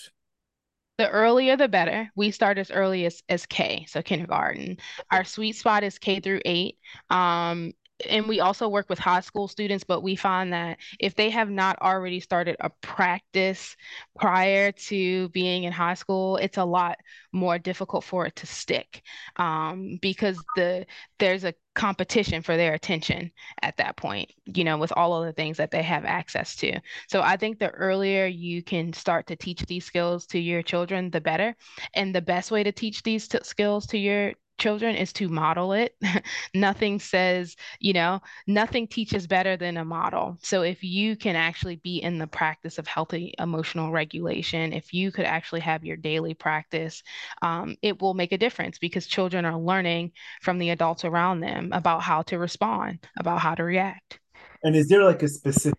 The 0.97 1.09
earlier 1.09 1.55
the 1.55 1.69
better. 1.69 2.11
We 2.15 2.29
start 2.31 2.57
as 2.57 2.71
early 2.71 3.05
as, 3.05 3.23
as 3.29 3.45
K, 3.45 3.85
so 3.87 4.01
kindergarten. 4.01 4.77
Our 5.11 5.23
sweet 5.23 5.55
spot 5.55 5.83
is 5.83 5.97
K 5.97 6.19
through 6.19 6.41
eight. 6.45 6.77
Um, 7.09 7.71
and 8.09 8.27
we 8.27 8.39
also 8.39 8.67
work 8.67 8.89
with 8.89 8.99
high 8.99 9.21
school 9.21 9.47
students, 9.47 9.83
but 9.83 10.01
we 10.01 10.15
find 10.15 10.51
that 10.51 10.77
if 10.99 11.15
they 11.15 11.29
have 11.29 11.49
not 11.49 11.79
already 11.81 12.19
started 12.19 12.57
a 12.59 12.69
practice 12.81 13.75
prior 14.19 14.71
to 14.73 15.29
being 15.29 15.63
in 15.63 15.71
high 15.71 15.93
school, 15.93 16.37
it's 16.37 16.57
a 16.57 16.65
lot 16.65 16.97
more 17.31 17.57
difficult 17.57 18.03
for 18.03 18.25
it 18.25 18.35
to 18.37 18.47
stick 18.47 19.03
um, 19.37 19.97
because 20.01 20.45
the 20.55 20.85
there's 21.19 21.43
a 21.43 21.53
competition 21.75 22.41
for 22.41 22.57
their 22.57 22.73
attention 22.73 23.31
at 23.61 23.77
that 23.77 23.95
point, 23.95 24.31
you 24.45 24.63
know, 24.63 24.77
with 24.77 24.91
all 24.95 25.15
of 25.15 25.25
the 25.25 25.33
things 25.33 25.57
that 25.57 25.71
they 25.71 25.81
have 25.81 26.05
access 26.05 26.55
to. 26.57 26.79
So 27.07 27.21
I 27.21 27.37
think 27.37 27.59
the 27.59 27.69
earlier 27.69 28.25
you 28.25 28.63
can 28.63 28.93
start 28.93 29.27
to 29.27 29.35
teach 29.35 29.61
these 29.65 29.85
skills 29.85 30.25
to 30.27 30.39
your 30.39 30.61
children, 30.61 31.09
the 31.09 31.21
better. 31.21 31.55
And 31.93 32.13
the 32.13 32.21
best 32.21 32.51
way 32.51 32.63
to 32.63 32.71
teach 32.71 33.03
these 33.03 33.27
t- 33.27 33.39
skills 33.43 33.87
to 33.87 33.97
your 33.97 34.33
children 34.57 34.95
is 34.95 35.11
to 35.13 35.27
model 35.27 35.73
it. 35.73 35.95
nothing 36.53 36.99
says, 36.99 37.55
you 37.79 37.93
know, 37.93 38.21
nothing 38.47 38.87
teaches 38.87 39.27
better 39.27 39.57
than 39.57 39.77
a 39.77 39.85
model. 39.85 40.37
So 40.41 40.61
if 40.61 40.83
you 40.83 41.15
can 41.15 41.35
actually 41.35 41.77
be 41.77 41.97
in 41.97 42.17
the 42.17 42.27
practice 42.27 42.77
of 42.77 42.87
healthy 42.87 43.33
emotional 43.39 43.91
regulation, 43.91 44.73
if 44.73 44.93
you 44.93 45.11
could 45.11 45.25
actually 45.25 45.61
have 45.61 45.83
your 45.83 45.97
daily 45.97 46.33
practice, 46.33 47.03
um, 47.41 47.75
it 47.81 48.01
will 48.01 48.13
make 48.13 48.31
a 48.31 48.37
difference 48.37 48.77
because 48.79 49.07
children 49.07 49.45
are 49.45 49.59
learning 49.59 50.11
from 50.41 50.59
the 50.59 50.69
adults 50.69 51.05
around 51.05 51.39
them 51.39 51.71
about 51.73 52.01
how 52.01 52.21
to 52.23 52.37
respond, 52.37 53.05
about 53.19 53.39
how 53.39 53.55
to 53.55 53.63
react. 53.63 54.19
And 54.63 54.75
is 54.75 54.87
there 54.87 55.03
like 55.03 55.23
a 55.23 55.27
specific 55.27 55.77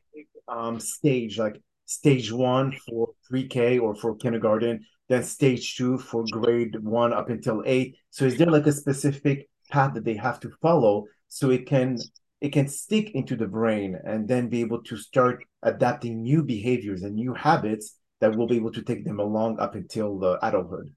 um, 0.48 0.78
stage, 0.78 1.38
like 1.38 1.60
stage 1.86 2.30
one 2.30 2.72
for 2.86 3.10
pre-K 3.28 3.78
or 3.78 3.94
for 3.94 4.16
kindergarten, 4.16 4.84
then 5.08 5.22
stage 5.22 5.76
two 5.76 5.98
for 5.98 6.24
grade 6.30 6.76
one 6.80 7.12
up 7.12 7.28
until 7.28 7.62
eight? 7.66 7.96
So 8.10 8.24
is 8.24 8.36
there 8.36 8.50
like 8.50 8.66
a 8.66 8.72
specific 8.72 9.48
path 9.70 9.94
that 9.94 10.04
they 10.04 10.14
have 10.14 10.40
to 10.40 10.50
follow 10.62 11.06
so 11.28 11.50
it 11.50 11.66
can 11.66 11.98
it 12.40 12.52
can 12.52 12.68
stick 12.68 13.10
into 13.14 13.36
the 13.36 13.46
brain 13.46 13.98
and 14.04 14.28
then 14.28 14.48
be 14.48 14.60
able 14.60 14.82
to 14.82 14.96
start 14.96 15.44
adapting 15.62 16.22
new 16.22 16.42
behaviors 16.42 17.02
and 17.02 17.14
new 17.14 17.32
habits 17.32 17.98
that 18.20 18.36
will 18.36 18.46
be 18.46 18.56
able 18.56 18.72
to 18.72 18.82
take 18.82 19.04
them 19.04 19.18
along 19.18 19.58
up 19.58 19.74
until 19.74 20.18
the 20.18 20.38
adulthood? 20.46 20.92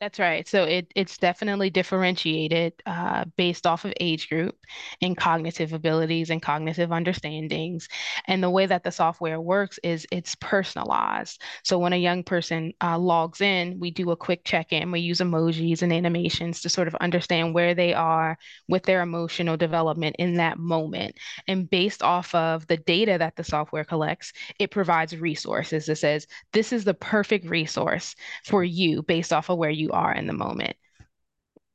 That's 0.00 0.18
right. 0.18 0.48
So 0.48 0.64
it 0.64 0.90
it's 0.96 1.18
definitely 1.18 1.68
differentiated 1.68 2.72
uh, 2.86 3.26
based 3.36 3.66
off 3.66 3.84
of 3.84 3.92
age 4.00 4.30
group 4.30 4.56
and 5.02 5.14
cognitive 5.14 5.74
abilities 5.74 6.30
and 6.30 6.40
cognitive 6.40 6.90
understandings. 6.90 7.86
And 8.26 8.42
the 8.42 8.48
way 8.48 8.64
that 8.64 8.82
the 8.82 8.92
software 8.92 9.38
works 9.38 9.78
is 9.82 10.06
it's 10.10 10.34
personalized. 10.36 11.42
So 11.64 11.78
when 11.78 11.92
a 11.92 11.96
young 11.98 12.24
person 12.24 12.72
uh, 12.82 12.98
logs 12.98 13.42
in, 13.42 13.78
we 13.78 13.90
do 13.90 14.10
a 14.10 14.16
quick 14.16 14.42
check-in. 14.44 14.90
We 14.90 15.00
use 15.00 15.18
emojis 15.20 15.82
and 15.82 15.92
animations 15.92 16.62
to 16.62 16.70
sort 16.70 16.88
of 16.88 16.94
understand 16.94 17.52
where 17.52 17.74
they 17.74 17.92
are 17.92 18.38
with 18.68 18.84
their 18.84 19.02
emotional 19.02 19.58
development 19.58 20.16
in 20.18 20.36
that 20.36 20.58
moment. 20.58 21.14
And 21.46 21.68
based 21.68 22.02
off 22.02 22.34
of 22.34 22.66
the 22.68 22.78
data 22.78 23.16
that 23.18 23.36
the 23.36 23.44
software 23.44 23.84
collects, 23.84 24.32
it 24.58 24.70
provides 24.70 25.14
resources. 25.14 25.90
It 25.90 25.96
says, 25.96 26.26
this 26.52 26.72
is 26.72 26.84
the 26.84 26.94
perfect 26.94 27.46
resource 27.50 28.14
for 28.44 28.64
you 28.64 29.02
based 29.02 29.32
off 29.32 29.50
of 29.50 29.58
where 29.58 29.70
you 29.70 29.89
are 29.92 30.12
in 30.14 30.26
the 30.26 30.32
moment. 30.32 30.76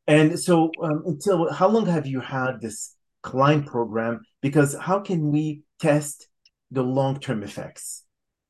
And 0.07 0.39
so, 0.39 0.71
um, 0.81 1.03
until 1.05 1.51
how 1.51 1.67
long 1.67 1.87
have 1.87 2.05
you 2.05 2.19
had 2.19 2.61
this 2.61 2.95
Clymb 3.23 3.65
program? 3.65 4.21
Because 4.41 4.75
how 4.75 4.99
can 4.99 5.31
we 5.31 5.61
test 5.79 6.27
the 6.71 6.83
long-term 6.83 7.43
effects? 7.43 8.03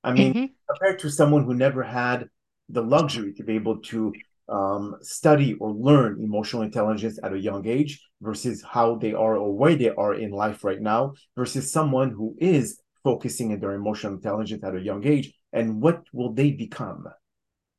I 0.03 0.11
mean, 0.13 0.33
Mhm. 0.33 0.49
compared 0.69 0.99
to 0.99 1.09
someone 1.09 1.45
who 1.45 1.53
never 1.53 1.83
had 1.83 2.29
the 2.69 2.81
luxury 2.81 3.33
to 3.35 3.43
be 3.43 3.55
able 3.55 3.77
to 3.93 4.13
um, 4.47 4.95
study 5.01 5.55
or 5.55 5.71
learn 5.71 6.21
emotional 6.21 6.61
intelligence 6.61 7.17
at 7.23 7.33
a 7.33 7.39
young 7.39 7.65
age 7.65 7.99
versus 8.21 8.61
how 8.61 8.95
they 8.95 9.11
are 9.11 9.37
or 9.37 9.57
where 9.57 9.75
they 9.75 9.89
are 9.89 10.13
in 10.13 10.29
life 10.29 10.63
right 10.63 10.79
now 10.81 11.13
versus 11.35 11.71
someone 11.71 12.11
who 12.11 12.35
is 12.37 12.79
focusing 13.03 13.49
in 13.51 13.59
their 13.59 13.71
emotional 13.71 14.13
intelligence 14.13 14.63
at 14.63 14.75
a 14.75 14.79
young 14.81 15.03
age 15.03 15.33
and 15.51 15.81
what 15.81 16.03
will 16.13 16.31
they 16.31 16.51
become 16.51 17.07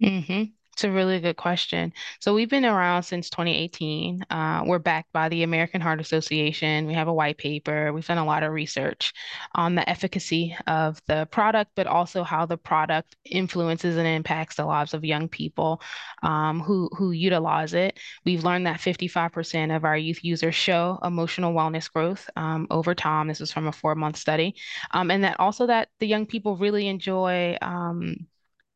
hmm 0.01 0.43
It's 0.77 0.85
a 0.85 0.91
really 0.91 1.21
good 1.21 1.39
question. 1.39 1.95
So 2.21 2.35
we've 2.35 2.51
been 2.51 2.67
around 2.67 3.05
since 3.05 3.31
2018. 3.31 4.27
Uh, 4.29 4.63
we're 4.67 4.79
backed 4.79 5.11
by 5.11 5.31
the 5.31 5.43
American 5.43 5.81
Heart 5.81 6.03
Association. 6.03 6.87
We 6.87 6.93
have 6.93 7.09
a 7.09 7.15
white 7.15 7.39
paper. 7.39 7.95
We've 7.95 8.07
done 8.07 8.19
a 8.19 8.27
lot 8.27 8.43
of 8.43 8.53
research 8.53 9.15
on 9.55 9.75
the 9.75 9.89
efficacy 9.89 10.55
of 10.67 11.01
the 11.07 11.29
product, 11.31 11.71
but 11.77 11.87
also 11.87 12.23
how 12.25 12.45
the 12.45 12.59
product 12.59 13.17
influences 13.25 13.97
and 13.97 14.07
impacts 14.07 14.57
the 14.57 14.67
lives 14.67 14.93
of 14.93 15.03
young 15.03 15.31
people 15.31 15.81
um, 16.23 16.61
who 16.61 16.91
who 16.93 17.13
utilize 17.13 17.73
it. 17.73 17.99
We've 18.27 18.45
learned 18.45 18.67
that 18.67 18.79
55% 18.79 19.75
of 19.75 19.87
our 19.87 19.97
youth 19.97 20.23
users 20.23 20.55
show 20.55 20.99
emotional 21.03 21.55
wellness 21.55 21.91
growth 21.91 22.29
um, 22.37 22.67
over 22.71 22.95
time. 22.95 23.29
This 23.29 23.41
is 23.41 23.51
from 23.51 23.67
a 23.67 23.73
four-month 23.73 24.19
study, 24.19 24.55
um, 24.91 25.11
and 25.11 25.25
that 25.25 25.41
also 25.41 25.67
that 25.69 25.89
the 26.01 26.07
young 26.07 26.27
people 26.27 26.59
really 26.59 26.87
enjoy. 26.87 27.57
Um, 27.63 28.27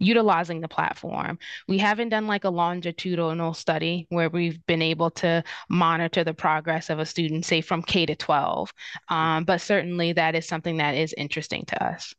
utilizing 0.00 0.60
the 0.60 0.68
platform. 0.68 1.38
We 1.68 1.78
haven't 1.78 2.08
done 2.08 2.26
like 2.26 2.44
a 2.44 2.50
longitudinal 2.50 3.54
study 3.54 4.06
where 4.08 4.28
we've 4.30 4.64
been 4.66 4.82
able 4.82 5.10
to 5.12 5.44
monitor 5.68 6.24
the 6.24 6.34
progress 6.34 6.90
of 6.90 6.98
a 6.98 7.06
student, 7.06 7.44
say 7.44 7.60
from 7.60 7.82
K 7.82 8.06
to 8.06 8.16
12. 8.16 8.72
Um, 9.08 9.44
but 9.44 9.60
certainly 9.60 10.12
that 10.14 10.34
is 10.34 10.46
something 10.48 10.78
that 10.78 10.94
is 10.96 11.14
interesting 11.16 11.64
to 11.66 11.84
us. 11.84 12.14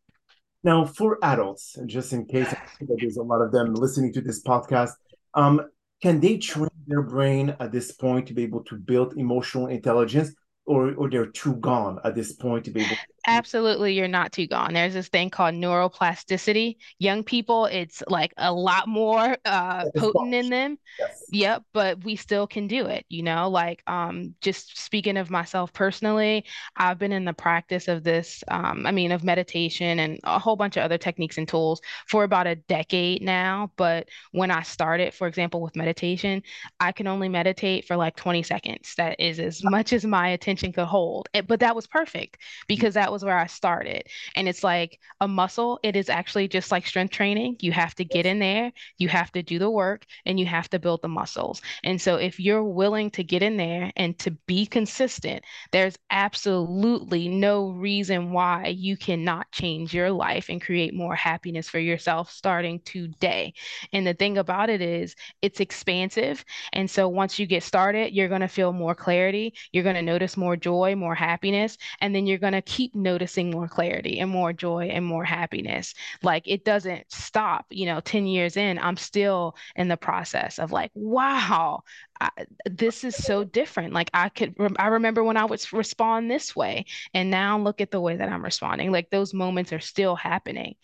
now 0.64 0.86
for 0.86 1.18
adults 1.24 1.78
and 1.78 1.90
just 1.90 2.14
in 2.14 2.26
case 2.26 2.48
I 2.54 2.58
think 2.78 2.90
that 2.90 2.98
there's 3.02 3.18
a 3.18 3.24
lot 3.24 3.42
of 3.42 3.52
them 3.52 3.74
listening 3.74 4.14
to 4.14 4.22
this 4.22 4.44
podcast 4.44 4.92
um, 5.34 5.62
can 6.02 6.20
they 6.20 6.38
train 6.38 6.70
their 6.88 7.02
brain 7.04 7.56
at 7.60 7.72
this 7.72 7.92
point 7.92 8.28
to 8.28 8.34
be 8.34 8.44
able 8.44 8.64
to 8.66 8.76
build 8.76 9.18
emotional 9.18 9.68
intelligence 9.68 10.34
or 10.66 10.94
or 10.96 11.10
they're 11.10 11.28
too 11.32 11.56
gone 11.56 12.00
at 12.04 12.16
this 12.16 12.34
point 12.34 12.66
to 12.66 12.72
be 12.72 12.82
able 12.82 12.96
to 12.96 13.08
Absolutely, 13.28 13.94
you're 13.94 14.08
not 14.08 14.32
too 14.32 14.48
gone. 14.48 14.74
There's 14.74 14.96
this 14.96 15.08
thing 15.08 15.30
called 15.30 15.54
neuroplasticity. 15.54 16.78
Young 16.98 17.24
people, 17.24 17.66
it's 17.66 18.02
like 18.08 18.34
a 18.38 18.52
lot 18.52 18.88
more 18.88 19.38
uh, 19.46 19.86
potent 19.96 20.34
in 20.34 20.50
them. 20.50 20.80
yes 21.00 21.28
Yep, 21.30 21.64
but 21.72 22.04
we 22.04 22.16
still 22.16 22.48
can 22.48 22.68
do 22.68 22.88
it, 22.88 23.06
you 23.10 23.22
know? 23.22 23.48
Like, 23.50 23.84
um, 23.86 24.34
just 24.42 24.84
speaking 24.84 25.18
of 25.18 25.30
myself 25.30 25.72
personally, 25.72 26.46
I've 26.76 26.98
been 26.98 27.12
in 27.12 27.24
the 27.26 27.34
practice 27.34 27.88
of 27.88 28.04
this, 28.04 28.44
um, 28.48 28.88
I 28.88 28.92
mean, 28.92 29.12
of 29.12 29.24
meditation 29.24 30.00
and 30.00 30.20
a 30.24 30.40
whole 30.40 30.56
bunch 30.56 30.76
of 30.78 30.84
other 30.84 30.98
techniques 30.98 31.38
and 31.38 31.48
tools 31.48 31.80
for 32.08 32.24
about 32.24 32.48
a 32.48 32.56
decade 32.56 33.22
now. 33.22 33.72
But 33.78 34.10
when 34.32 34.50
I 34.50 34.64
started, 34.64 35.14
for 35.14 35.28
example, 35.28 35.62
with 35.62 35.76
meditation, 35.76 36.42
I 36.80 36.92
can 36.92 37.08
only 37.08 37.30
meditate 37.30 37.86
for 37.86 37.96
like 37.96 38.16
20 38.16 38.44
seconds. 38.44 38.94
That 38.98 39.20
is 39.20 39.40
as 39.40 39.64
much 39.64 39.94
as 39.94 40.06
my 40.06 40.30
attention 40.30 40.74
could 40.74 40.86
hold. 40.86 41.30
Eh, 41.34 41.42
But 41.42 41.60
that 41.62 41.76
was 41.76 41.88
perfect 41.88 42.38
because 42.68 42.96
that 42.96 43.11
was 43.12 43.24
where 43.24 43.38
I 43.38 43.48
started. 43.48 44.04
And 44.36 44.48
it's 44.48 44.64
like 44.64 45.00
a 45.20 45.28
muscle, 45.28 45.80
it 45.84 45.96
is 45.96 46.10
actually 46.10 46.48
just 46.48 46.72
like 46.72 46.88
strength 46.88 47.12
training. 47.12 47.58
You 47.60 47.72
have 47.72 47.94
to 47.96 48.06
get 48.06 48.26
in 48.26 48.40
there, 48.40 48.72
you 48.98 49.08
have 49.10 49.32
to 49.34 49.44
do 49.44 49.60
the 49.60 49.70
work, 49.70 50.06
and 50.26 50.40
you 50.40 50.46
have 50.46 50.70
to 50.70 50.80
build 50.80 51.02
the 51.02 51.08
muscles. 51.08 51.62
And 51.84 52.02
so 52.02 52.16
if 52.16 52.40
you're 52.40 52.64
willing 52.64 53.12
to 53.12 53.24
get 53.24 53.44
in 53.44 53.58
there 53.58 53.92
and 53.96 54.18
to 54.20 54.32
be 54.48 54.66
consistent, 54.66 55.44
there's 55.72 55.98
absolutely 56.10 57.28
no 57.28 57.72
reason 57.72 58.32
why 58.32 58.68
you 58.68 58.98
cannot 58.98 59.52
change 59.52 59.94
your 59.94 60.12
life 60.12 60.50
and 60.50 60.62
create 60.62 60.94
more 60.94 61.16
happiness 61.16 61.70
for 61.70 61.80
yourself 61.80 62.32
starting 62.32 62.80
today. 62.86 63.54
And 63.94 64.08
the 64.08 64.14
thing 64.14 64.38
about 64.38 64.70
it 64.70 64.82
is, 64.82 65.16
it's 65.42 65.60
expansive. 65.60 66.44
And 66.74 66.90
so 66.90 67.08
once 67.08 67.38
you 67.38 67.46
get 67.46 67.64
started, 67.64 68.14
you're 68.14 68.30
going 68.30 68.42
to 68.42 68.48
feel 68.48 68.74
more 68.74 68.96
clarity. 68.96 69.54
You're 69.72 69.84
going 69.84 69.96
to 69.96 70.02
notice 70.02 70.38
more 70.38 70.56
joy, 70.56 70.96
more 70.96 71.16
happiness, 71.16 71.78
and 72.00 72.16
then 72.16 72.26
you're 72.26 72.38
going 72.38 72.54
to 72.54 72.62
keep 72.62 72.96
noticing 73.02 73.52
more 73.52 73.68
clarity 73.68 74.20
and 74.20 74.30
more 74.30 74.54
joy 74.54 74.86
and 74.86 75.06
more 75.06 75.24
happiness. 75.24 75.94
Like 76.24 76.48
it 76.48 76.66
doesn't 76.66 77.12
stop, 77.12 77.66
you 77.70 77.86
know, 77.86 78.00
10 78.00 78.26
years 78.26 78.58
in, 78.58 78.80
I'm 78.80 78.98
still 78.98 79.56
in 79.76 79.88
the 79.88 79.98
process 79.98 80.60
of 80.60 80.72
like, 80.72 80.92
wow, 80.94 81.84
I, 82.20 82.30
this 82.66 83.04
is 83.04 83.16
so 83.16 83.44
different. 83.44 83.94
Like 83.94 84.10
I 84.14 84.30
could, 84.30 84.56
I 84.78 84.88
remember 84.88 85.24
when 85.24 85.38
I 85.38 85.46
would 85.46 85.62
respond 85.74 86.30
this 86.30 86.56
way, 86.56 86.86
and 87.14 87.32
now 87.32 87.58
look 87.58 87.82
at 87.82 87.92
the 87.92 88.02
way 88.02 88.16
that 88.16 88.30
I'm 88.30 88.44
responding. 88.44 88.92
Like 88.92 89.10
those 89.10 89.34
moments 89.34 89.74
are 89.74 89.80
still 89.80 90.16
happening. 90.16 90.76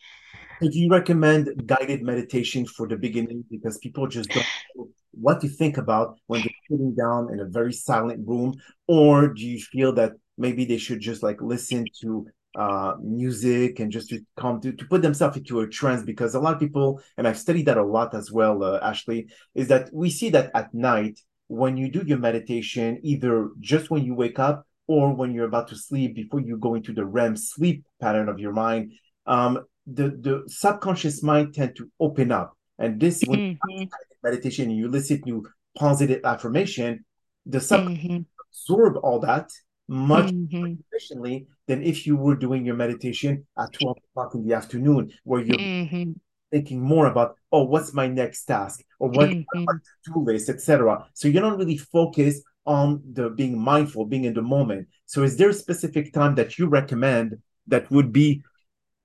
Do 0.59 0.69
you 0.71 0.89
recommend 0.89 1.67
guided 1.67 2.01
meditation 2.01 2.65
for 2.65 2.87
the 2.87 2.97
beginning 2.97 3.43
because 3.51 3.77
people 3.77 4.07
just 4.07 4.31
don't 4.31 4.47
know 4.75 4.89
what 5.11 5.39
to 5.41 5.47
think 5.47 5.77
about 5.77 6.17
when 6.25 6.41
they're 6.41 6.49
sitting 6.69 6.95
down 6.95 7.31
in 7.31 7.39
a 7.39 7.45
very 7.45 7.73
silent 7.73 8.27
room? 8.27 8.55
Or 8.87 9.27
do 9.27 9.45
you 9.45 9.59
feel 9.59 9.93
that 9.93 10.13
maybe 10.37 10.65
they 10.65 10.77
should 10.77 10.99
just 10.99 11.23
like 11.23 11.41
listen 11.41 11.89
to 12.01 12.27
uh, 12.57 12.93
music 13.01 13.79
and 13.79 13.91
just 13.91 14.09
to 14.09 14.19
come 14.35 14.59
to, 14.61 14.71
to 14.71 14.85
put 14.85 15.01
themselves 15.01 15.37
into 15.37 15.61
a 15.61 15.67
trance? 15.67 16.03
Because 16.03 16.35
a 16.35 16.39
lot 16.39 16.53
of 16.53 16.59
people, 16.59 17.01
and 17.17 17.27
I've 17.27 17.39
studied 17.39 17.65
that 17.65 17.77
a 17.77 17.83
lot 17.83 18.13
as 18.13 18.31
well, 18.31 18.63
uh, 18.63 18.79
Ashley, 18.81 19.27
is 19.55 19.67
that 19.69 19.89
we 19.93 20.09
see 20.09 20.29
that 20.31 20.51
at 20.53 20.73
night 20.73 21.19
when 21.47 21.77
you 21.77 21.89
do 21.89 22.03
your 22.05 22.17
meditation, 22.19 22.99
either 23.03 23.49
just 23.59 23.89
when 23.89 24.03
you 24.03 24.13
wake 24.13 24.39
up 24.39 24.65
or 24.87 25.13
when 25.13 25.33
you're 25.33 25.45
about 25.45 25.67
to 25.69 25.75
sleep 25.75 26.15
before 26.15 26.39
you 26.39 26.57
go 26.57 26.75
into 26.75 26.93
the 26.93 27.05
REM 27.05 27.35
sleep 27.35 27.83
pattern 28.01 28.29
of 28.29 28.39
your 28.39 28.53
mind. 28.53 28.93
Um, 29.25 29.65
the 29.87 30.09
the 30.09 30.43
subconscious 30.47 31.23
mind 31.23 31.53
tend 31.53 31.75
to 31.77 31.89
open 31.99 32.31
up 32.31 32.57
and 32.77 32.99
this 32.99 33.23
when 33.23 33.39
hmm 33.65 33.83
meditation 34.23 34.69
and 34.69 34.77
you 34.77 34.89
listen 34.89 35.23
to 35.23 35.47
positive 35.77 36.19
affirmation 36.25 37.05
the 37.45 37.61
subconscious 37.61 38.03
hmm 38.03 38.17
absorb 38.51 38.97
all 39.03 39.19
that 39.19 39.49
much 39.87 40.31
more 40.59 40.69
hmm 40.69 40.75
efficiently 40.91 41.47
than 41.67 41.83
if 41.83 42.05
you 42.07 42.15
were 42.15 42.35
doing 42.35 42.65
your 42.65 42.75
meditation 42.75 43.45
at 43.57 43.73
12 43.73 43.97
o'clock 44.11 44.35
in 44.35 44.45
the 44.47 44.53
afternoon 44.53 45.11
where 45.23 45.41
you're 45.41 45.57
hmm 45.57 46.13
thinking 46.51 46.81
more 46.81 47.07
about 47.07 47.35
oh 47.51 47.63
what's 47.63 47.93
my 47.93 48.07
next 48.07 48.45
task? 48.45 48.81
Or 48.99 49.09
what 49.09 49.35
hmm 49.53 49.77
to-do 50.05 50.19
list 50.23 50.49
etc 50.49 51.05
so 51.13 51.27
you're 51.27 51.41
not 51.43 51.57
really 51.57 51.77
focused 51.77 52.43
on 52.65 53.01
the 53.13 53.29
being 53.29 53.59
mindful 53.59 54.05
being 54.05 54.25
in 54.25 54.33
the 54.33 54.41
moment. 54.41 54.87
So 55.05 55.23
is 55.23 55.37
there 55.37 55.49
a 55.49 55.53
specific 55.53 56.13
time 56.13 56.35
that 56.35 56.57
you 56.57 56.67
recommend 56.67 57.37
that 57.67 57.89
would 57.91 58.11
be 58.11 58.43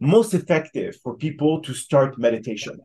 most 0.01 0.35
effective 0.35 0.97
for 1.03 1.17
people 1.17 1.61
to 1.63 1.75
start 1.75 2.19
meditation 2.19 2.81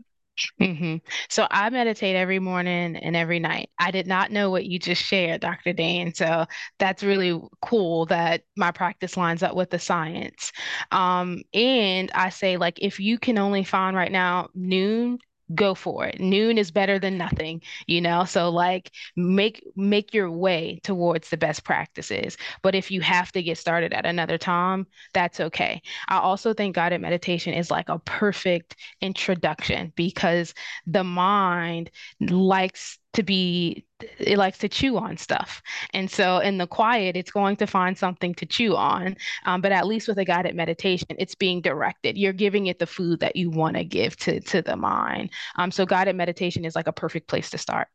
hmm 0.60 0.98
So 1.30 1.48
I 1.50 1.70
meditate 1.70 2.16
every 2.16 2.40
morning 2.40 2.96
and 2.96 3.16
every 3.16 3.40
night. 3.40 3.70
I 3.80 3.92
did 3.92 4.06
not 4.08 4.32
know 4.32 4.52
what 4.52 4.66
you 4.66 4.78
just 4.80 5.02
shared, 5.04 5.42
Dr. 5.42 5.74
Dane. 5.74 6.14
So 6.14 6.46
that's 6.80 7.04
really 7.04 7.40
cool 7.62 8.06
that 8.08 8.44
my 8.56 8.72
practice 8.72 9.18
lines 9.18 9.42
up 9.44 9.56
with 9.56 9.70
the 9.72 9.80
science. 9.80 10.52
Um, 10.92 11.42
and 11.54 12.12
I 12.14 12.30
say, 12.30 12.58
like, 12.58 12.78
if 12.82 13.00
you 13.00 13.18
can 13.18 13.38
only 13.38 13.64
find 13.64 13.96
right 13.96 14.12
now 14.12 14.50
noon, 14.54 15.20
go 15.56 15.74
for 15.74 16.06
it. 16.06 16.20
Noon 16.20 16.58
is 16.58 16.72
better 16.72 17.00
than 17.00 17.18
nothing, 17.18 17.62
you 17.88 18.02
know? 18.02 18.26
So 18.26 18.50
like 18.50 18.92
make 19.16 19.64
make 19.76 20.14
your 20.14 20.32
way 20.32 20.80
towards 20.84 21.30
the 21.30 21.38
best 21.38 21.64
practices. 21.64 22.38
But 22.62 22.76
if 22.76 22.92
you 22.92 23.02
have 23.02 23.32
to 23.34 23.44
get 23.44 23.58
started 23.58 23.94
at 23.94 24.06
another 24.06 24.38
time, 24.38 24.88
that's 25.14 25.40
okay. 25.40 25.82
I 26.08 26.18
also 26.20 26.54
think 26.54 26.76
guided 26.76 27.02
meditation 27.02 27.54
is 27.54 27.72
like 27.72 27.90
a 27.90 28.00
perfect 28.00 28.76
introduction 29.02 29.94
because 29.96 30.54
the 30.86 31.04
mind 31.04 31.92
likes 32.20 32.98
to 33.14 33.24
be 33.24 33.86
it 34.20 34.38
likes 34.38 34.60
to 34.60 34.70
chew 34.70 34.98
on 34.98 35.18
stuff 35.18 35.62
and 35.94 36.12
so 36.12 36.38
in 36.38 36.58
the 36.58 36.68
quiet 36.68 37.16
it's 37.16 37.32
going 37.32 37.56
to 37.56 37.66
find 37.66 37.98
something 37.98 38.34
to 38.36 38.46
chew 38.46 38.76
on 38.76 39.16
um, 39.46 39.60
but 39.60 39.72
at 39.72 39.88
least 39.88 40.08
with 40.08 40.20
a 40.20 40.26
guided 40.26 40.56
meditation 40.56 41.08
it's 41.18 41.34
being 41.34 41.62
directed 41.62 42.18
you're 42.18 42.34
giving 42.34 42.68
it 42.68 42.78
the 42.78 42.86
food 42.86 43.20
that 43.20 43.36
you 43.36 43.50
want 43.50 43.76
to 43.76 43.84
give 43.84 44.16
to 44.18 44.40
to 44.42 44.62
the 44.62 44.76
mind 44.76 45.30
um, 45.56 45.72
so 45.72 45.86
guided 45.86 46.16
meditation 46.16 46.64
is 46.64 46.76
like 46.76 46.88
a 46.88 46.94
perfect 46.94 47.28
place 47.28 47.50
to 47.50 47.58
start 47.58 47.88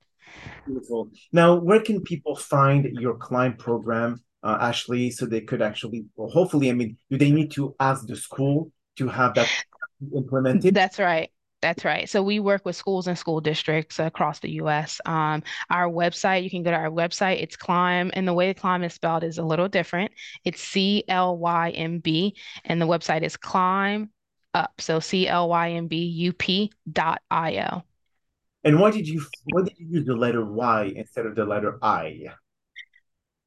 Beautiful. 0.67 1.11
Now, 1.33 1.57
where 1.57 1.81
can 1.81 2.03
people 2.03 2.37
find 2.37 2.85
your 2.99 3.15
Clymb 3.19 3.59
program, 3.59 4.23
uh, 4.43 4.59
Ashley, 4.61 5.11
so 5.11 5.27
they 5.27 5.41
could 5.41 5.63
actually, 5.63 6.07
well, 6.17 6.31
hopefully, 6.31 6.71
I 6.71 6.73
mean, 6.73 6.97
do 7.11 7.19
they 7.19 7.31
need 7.31 7.51
to 7.53 7.75
ask 7.81 8.07
the 8.07 8.17
school 8.17 8.73
to 8.97 9.09
have 9.09 9.35
that 9.35 9.49
implemented? 10.15 10.75
That's 10.75 10.99
right. 10.99 11.31
That's 11.63 11.85
right. 11.85 12.09
So 12.09 12.25
we 12.25 12.41
work 12.41 12.67
with 12.67 12.75
schools 12.75 13.07
and 13.07 13.17
school 13.17 13.41
districts 13.41 14.01
across 14.01 14.41
the 14.41 14.51
US. 14.63 15.01
Um, 15.07 15.45
our 15.71 15.89
website, 15.89 16.43
you 16.43 16.51
can 16.51 16.65
go 16.65 16.73
to 16.73 16.77
our 16.77 16.91
website. 16.91 17.41
It's 17.41 17.57
Clymb, 17.57 18.11
and 18.15 18.27
the 18.27 18.35
way 18.35 18.53
Clymb 18.53 18.85
is 18.85 18.95
spelled 18.95 19.23
is 19.23 19.39
a 19.39 19.45
little 19.45 19.69
different. 19.69 20.11
It's 20.45 20.61
C 20.61 21.05
L 21.07 21.39
Y 21.39 21.71
M 21.71 22.01
B, 22.01 22.37
and 22.65 22.83
the 22.83 22.87
website 22.87 23.23
is 23.23 23.37
Clymb 23.37 24.09
Up. 24.53 24.73
So 24.81 24.99
C 24.99 25.29
L 25.29 25.49
Y 25.49 25.71
M 25.71 25.87
B 25.87 26.05
U 26.05 26.33
P 26.33 26.73
dot 26.91 27.23
I 27.31 27.59
O. 27.71 27.83
And 28.65 28.81
why 28.81 28.91
did 28.91 29.07
you 29.07 29.25
why 29.53 29.63
did 29.63 29.79
you 29.79 29.87
use 29.89 30.07
the 30.07 30.17
letter 30.17 30.45
Y 30.45 30.93
instead 30.97 31.27
of 31.27 31.37
the 31.37 31.45
letter 31.45 31.79
I? 31.81 32.27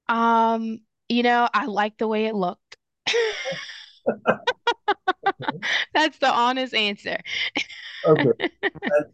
Um, 0.07 0.79
you 1.09 1.21
know, 1.21 1.49
I 1.53 1.65
like 1.65 1.97
the 1.97 2.07
way 2.07 2.27
it 2.27 2.35
looked. 2.35 2.77
That's 5.93 6.17
the 6.19 6.31
honest 6.31 6.73
answer. 6.73 7.17
Okay. 8.05 8.31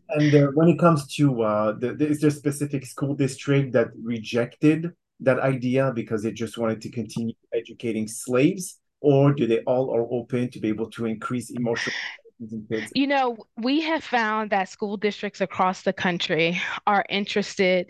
And, 0.09 0.33
and 0.33 0.35
uh, 0.35 0.47
when 0.53 0.67
it 0.67 0.77
comes 0.79 1.07
to 1.15 1.41
uh, 1.43 1.71
the, 1.71 1.93
the, 1.93 2.07
is 2.07 2.19
there 2.19 2.27
a 2.27 2.33
specific 2.33 2.85
school 2.85 3.15
district 3.15 3.71
that 3.73 3.87
rejected 4.03 4.91
that 5.21 5.39
idea 5.39 5.91
because 5.95 6.23
they 6.23 6.31
just 6.31 6.57
wanted 6.57 6.81
to 6.81 6.89
continue 6.89 7.33
educating 7.53 8.07
slaves, 8.07 8.79
or 8.99 9.33
do 9.33 9.47
they 9.47 9.59
all 9.59 9.95
are 9.95 10.05
open 10.11 10.49
to 10.51 10.59
be 10.59 10.67
able 10.67 10.89
to 10.91 11.05
increase 11.05 11.51
emotional 11.51 11.95
intelligence 12.39 12.69
in 12.69 12.79
kids? 12.79 12.91
You 12.95 13.07
know, 13.07 13.37
we 13.57 13.81
have 13.81 14.03
found 14.03 14.49
that 14.49 14.69
school 14.69 14.97
districts 14.97 15.41
across 15.41 15.83
the 15.83 15.93
country 15.93 16.59
are 16.85 17.05
interested, 17.09 17.89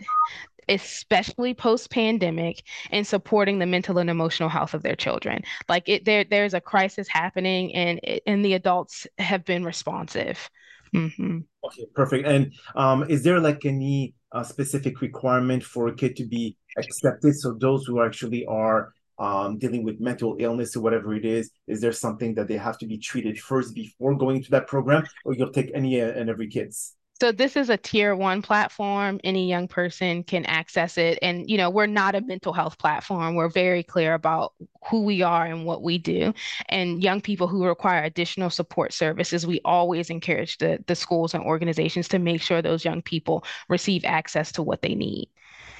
especially 0.68 1.54
post-pandemic, 1.54 2.62
in 2.90 3.04
supporting 3.04 3.58
the 3.58 3.66
mental 3.66 3.98
and 3.98 4.10
emotional 4.10 4.48
health 4.48 4.74
of 4.74 4.82
their 4.82 4.96
children. 4.96 5.42
Like 5.68 5.88
it, 5.88 6.04
there, 6.04 6.24
there's 6.24 6.54
a 6.54 6.60
crisis 6.60 7.08
happening, 7.08 7.74
and 7.74 8.00
and 8.26 8.44
the 8.44 8.54
adults 8.54 9.06
have 9.18 9.44
been 9.44 9.64
responsive. 9.64 10.50
hmm 10.92 11.38
Okay, 11.64 11.86
perfect. 11.94 12.26
And 12.26 12.52
um, 12.74 13.04
is 13.08 13.22
there 13.22 13.38
like 13.38 13.64
any 13.64 14.14
uh, 14.32 14.42
specific 14.42 15.00
requirement 15.00 15.62
for 15.62 15.88
a 15.88 15.94
kid 15.94 16.16
to 16.16 16.26
be 16.26 16.56
accepted? 16.76 17.36
So 17.36 17.54
those 17.54 17.86
who 17.86 18.02
actually 18.02 18.44
are 18.46 18.92
um, 19.18 19.58
dealing 19.58 19.84
with 19.84 20.00
mental 20.00 20.36
illness 20.40 20.74
or 20.74 20.80
whatever 20.80 21.14
it 21.14 21.24
is, 21.24 21.52
is 21.68 21.80
there 21.80 21.92
something 21.92 22.34
that 22.34 22.48
they 22.48 22.56
have 22.56 22.78
to 22.78 22.86
be 22.86 22.98
treated 22.98 23.38
first 23.38 23.74
before 23.74 24.16
going 24.16 24.42
to 24.42 24.50
that 24.50 24.66
program, 24.66 25.04
or 25.24 25.34
you'll 25.34 25.52
take 25.52 25.70
any 25.72 26.00
uh, 26.00 26.08
and 26.08 26.28
every 26.28 26.48
kids? 26.48 26.96
So 27.22 27.30
this 27.30 27.56
is 27.56 27.70
a 27.70 27.76
tier 27.76 28.16
one 28.16 28.42
platform. 28.42 29.20
Any 29.22 29.48
young 29.48 29.68
person 29.68 30.24
can 30.24 30.44
access 30.46 30.98
it. 30.98 31.20
And, 31.22 31.48
you 31.48 31.56
know, 31.56 31.70
we're 31.70 31.86
not 31.86 32.16
a 32.16 32.20
mental 32.20 32.52
health 32.52 32.78
platform. 32.78 33.36
We're 33.36 33.48
very 33.48 33.84
clear 33.84 34.14
about 34.14 34.54
who 34.90 35.04
we 35.04 35.22
are 35.22 35.46
and 35.46 35.64
what 35.64 35.84
we 35.84 35.98
do. 35.98 36.34
And 36.68 37.00
young 37.00 37.20
people 37.20 37.46
who 37.46 37.64
require 37.64 38.02
additional 38.02 38.50
support 38.50 38.92
services, 38.92 39.46
we 39.46 39.60
always 39.64 40.10
encourage 40.10 40.58
the, 40.58 40.82
the 40.88 40.96
schools 40.96 41.32
and 41.32 41.44
organizations 41.44 42.08
to 42.08 42.18
make 42.18 42.42
sure 42.42 42.60
those 42.60 42.84
young 42.84 43.02
people 43.02 43.44
receive 43.68 44.04
access 44.04 44.50
to 44.50 44.62
what 44.64 44.82
they 44.82 44.96
need. 44.96 45.28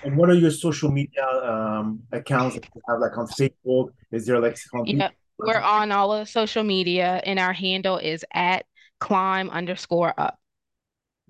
And 0.05 0.16
what 0.16 0.31
are 0.31 0.35
your 0.35 0.52
social 0.52 0.92
media 0.92 1.26
um, 1.26 2.05
accounts 2.12 2.55
that 2.55 2.68
you 2.72 2.83
have, 2.88 3.00
like 3.00 3.18
on 3.18 3.26
Facebook? 3.26 3.88
Is 4.12 4.26
there 4.26 4.38
like? 4.38 4.59
Yeah, 4.85 5.09
we're 5.38 5.59
on 5.59 5.90
all 5.90 6.12
of 6.12 6.28
social 6.28 6.62
media, 6.62 7.20
and 7.26 7.40
our 7.40 7.52
handle 7.52 7.98
is 7.98 8.24
at 8.33 8.64
clymb 9.00 9.50
underscore 9.50 10.14
up. 10.16 10.38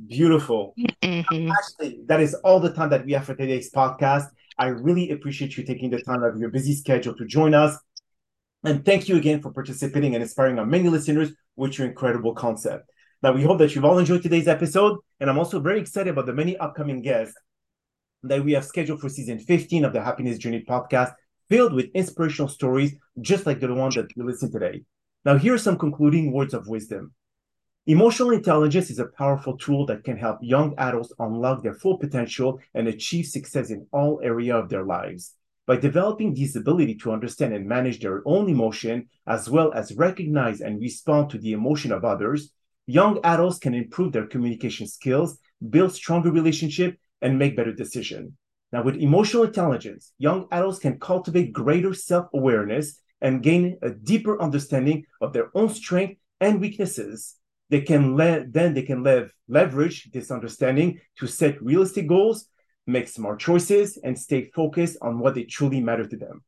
Beautiful. 0.06 0.74
hmm 1.04 1.50
Ashley, 1.50 2.00
that 2.06 2.20
is 2.20 2.34
all 2.34 2.60
the 2.60 2.72
time 2.72 2.90
that 2.90 3.04
we 3.04 3.12
have 3.12 3.24
for 3.24 3.34
today's 3.34 3.70
podcast. 3.70 4.26
I 4.58 4.66
really 4.68 5.10
appreciate 5.10 5.56
you 5.56 5.64
taking 5.64 5.90
the 5.90 6.02
time 6.02 6.22
out 6.22 6.30
of 6.30 6.38
your 6.38 6.50
busy 6.50 6.74
schedule 6.74 7.14
to 7.16 7.24
join 7.24 7.54
us. 7.54 7.78
And 8.64 8.84
thank 8.84 9.08
you 9.08 9.16
again 9.16 9.40
for 9.40 9.52
participating 9.52 10.14
and 10.14 10.22
inspiring 10.22 10.58
our 10.58 10.66
many 10.66 10.88
listeners 10.88 11.32
with 11.56 11.78
your 11.78 11.88
incredible 11.88 12.34
concept. 12.34 12.90
Now, 13.22 13.32
we 13.32 13.42
hope 13.42 13.58
that 13.58 13.74
you've 13.74 13.84
all 13.84 13.98
enjoyed 13.98 14.22
today's 14.22 14.48
episode. 14.48 14.98
And 15.20 15.30
I'm 15.30 15.38
also 15.38 15.60
very 15.60 15.80
excited 15.80 16.10
about 16.10 16.26
the 16.26 16.32
many 16.32 16.56
upcoming 16.56 17.02
guests 17.02 17.34
that 18.24 18.44
we 18.44 18.52
have 18.52 18.64
scheduled 18.64 19.00
for 19.00 19.08
season 19.08 19.38
15 19.38 19.84
of 19.84 19.92
the 19.92 20.02
Happiness 20.02 20.38
Journey 20.38 20.64
podcast, 20.68 21.12
filled 21.48 21.72
with 21.72 21.90
inspirational 21.94 22.48
stories 22.48 22.94
just 23.20 23.46
like 23.46 23.60
the 23.60 23.72
one 23.72 23.90
that 23.94 24.10
you 24.16 24.24
listened 24.24 24.52
today. 24.52 24.82
Now, 25.24 25.38
here 25.38 25.54
are 25.54 25.58
some 25.58 25.78
concluding 25.78 26.32
words 26.32 26.54
of 26.54 26.66
wisdom. 26.66 27.12
Emotional 27.88 28.30
intelligence 28.30 28.90
is 28.90 29.00
a 29.00 29.06
powerful 29.06 29.56
tool 29.56 29.84
that 29.86 30.04
can 30.04 30.16
help 30.16 30.38
young 30.40 30.72
adults 30.78 31.12
unlock 31.18 31.64
their 31.64 31.74
full 31.74 31.98
potential 31.98 32.60
and 32.74 32.86
achieve 32.86 33.26
success 33.26 33.70
in 33.70 33.84
all 33.90 34.20
areas 34.22 34.54
of 34.54 34.68
their 34.68 34.84
lives. 34.84 35.34
By 35.66 35.78
developing 35.78 36.32
this 36.32 36.54
ability 36.54 36.94
to 36.98 37.10
understand 37.10 37.52
and 37.52 37.66
manage 37.66 37.98
their 37.98 38.22
own 38.24 38.48
emotion, 38.48 39.08
as 39.26 39.50
well 39.50 39.72
as 39.72 39.96
recognize 39.96 40.60
and 40.60 40.80
respond 40.80 41.30
to 41.30 41.38
the 41.38 41.54
emotion 41.54 41.90
of 41.90 42.04
others, 42.04 42.52
young 42.86 43.18
adults 43.24 43.58
can 43.58 43.74
improve 43.74 44.12
their 44.12 44.28
communication 44.28 44.86
skills, 44.86 45.38
build 45.68 45.92
stronger 45.92 46.30
relationships, 46.30 46.96
and 47.20 47.36
make 47.36 47.56
better 47.56 47.72
decisions. 47.72 48.30
Now, 48.70 48.84
with 48.84 48.94
emotional 48.94 49.42
intelligence, 49.42 50.12
young 50.18 50.46
adults 50.52 50.78
can 50.78 51.00
cultivate 51.00 51.52
greater 51.52 51.94
self-awareness 51.94 53.00
and 53.20 53.42
gain 53.42 53.78
a 53.82 53.90
deeper 53.90 54.40
understanding 54.40 55.06
of 55.20 55.32
their 55.32 55.50
own 55.56 55.68
strengths 55.68 56.20
and 56.40 56.60
weaknesses 56.60 57.38
they 57.72 57.80
can 57.80 58.16
le- 58.16 58.44
then 58.46 58.74
they 58.74 58.82
can 58.82 59.02
lev- 59.02 59.32
leverage 59.48 60.10
this 60.12 60.30
understanding 60.30 61.00
to 61.18 61.26
set 61.26 61.62
realistic 61.62 62.06
goals, 62.06 62.44
make 62.86 63.08
smart 63.08 63.40
choices, 63.40 63.98
and 64.04 64.18
stay 64.18 64.42
focused 64.54 64.98
on 65.00 65.18
what 65.18 65.34
they 65.34 65.44
truly 65.44 65.80
matter 65.80 66.06
to 66.06 66.18
them. 66.18 66.44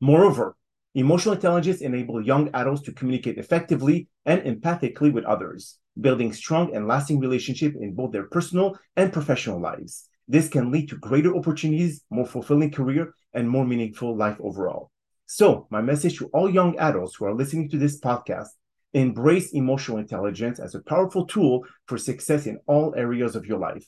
Moreover, 0.00 0.56
emotional 0.94 1.34
intelligence 1.34 1.82
enables 1.82 2.26
young 2.26 2.48
adults 2.54 2.80
to 2.84 2.94
communicate 2.94 3.36
effectively 3.36 4.08
and 4.24 4.40
empathically 4.40 5.12
with 5.12 5.26
others, 5.26 5.78
building 6.00 6.32
strong 6.32 6.74
and 6.74 6.88
lasting 6.88 7.20
relationships 7.20 7.76
in 7.78 7.92
both 7.92 8.12
their 8.12 8.28
personal 8.28 8.74
and 8.96 9.12
professional 9.12 9.60
lives. 9.60 10.08
This 10.28 10.48
can 10.48 10.72
lead 10.72 10.88
to 10.88 10.96
greater 10.96 11.36
opportunities, 11.36 12.04
more 12.08 12.26
fulfilling 12.26 12.70
career, 12.70 13.12
and 13.34 13.50
more 13.50 13.66
meaningful 13.66 14.16
life 14.16 14.38
overall. 14.40 14.90
So, 15.26 15.66
my 15.68 15.82
message 15.82 16.16
to 16.18 16.30
all 16.32 16.48
young 16.48 16.78
adults 16.78 17.16
who 17.16 17.26
are 17.26 17.34
listening 17.34 17.68
to 17.68 17.76
this 17.76 18.00
podcast 18.00 18.48
Embrace 18.94 19.52
emotional 19.52 19.98
intelligence 19.98 20.58
as 20.58 20.74
a 20.74 20.82
powerful 20.82 21.26
tool 21.26 21.64
for 21.86 21.98
success 21.98 22.46
in 22.46 22.58
all 22.66 22.94
areas 22.96 23.36
of 23.36 23.44
your 23.44 23.58
life. 23.58 23.84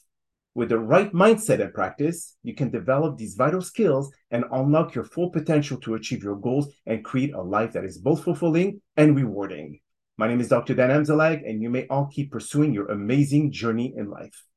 With 0.54 0.68
the 0.68 0.78
right 0.78 1.12
mindset 1.12 1.62
and 1.62 1.72
practice, 1.72 2.36
you 2.42 2.54
can 2.54 2.70
develop 2.70 3.16
these 3.16 3.34
vital 3.34 3.62
skills 3.62 4.12
and 4.30 4.44
unlock 4.52 4.94
your 4.94 5.04
full 5.04 5.30
potential 5.30 5.78
to 5.80 5.94
achieve 5.94 6.22
your 6.22 6.36
goals 6.36 6.72
and 6.86 7.04
create 7.04 7.32
a 7.32 7.40
life 7.40 7.72
that 7.72 7.84
is 7.84 7.98
both 7.98 8.24
fulfilling 8.24 8.80
and 8.96 9.16
rewarding. 9.16 9.78
My 10.18 10.28
name 10.28 10.40
is 10.40 10.48
Dr. 10.48 10.74
Dan 10.74 10.90
Amzallag, 10.90 11.48
and 11.48 11.62
you 11.62 11.70
may 11.70 11.86
all 11.86 12.06
keep 12.12 12.30
pursuing 12.30 12.74
your 12.74 12.90
amazing 12.90 13.52
journey 13.52 13.94
in 13.96 14.10
life. 14.10 14.44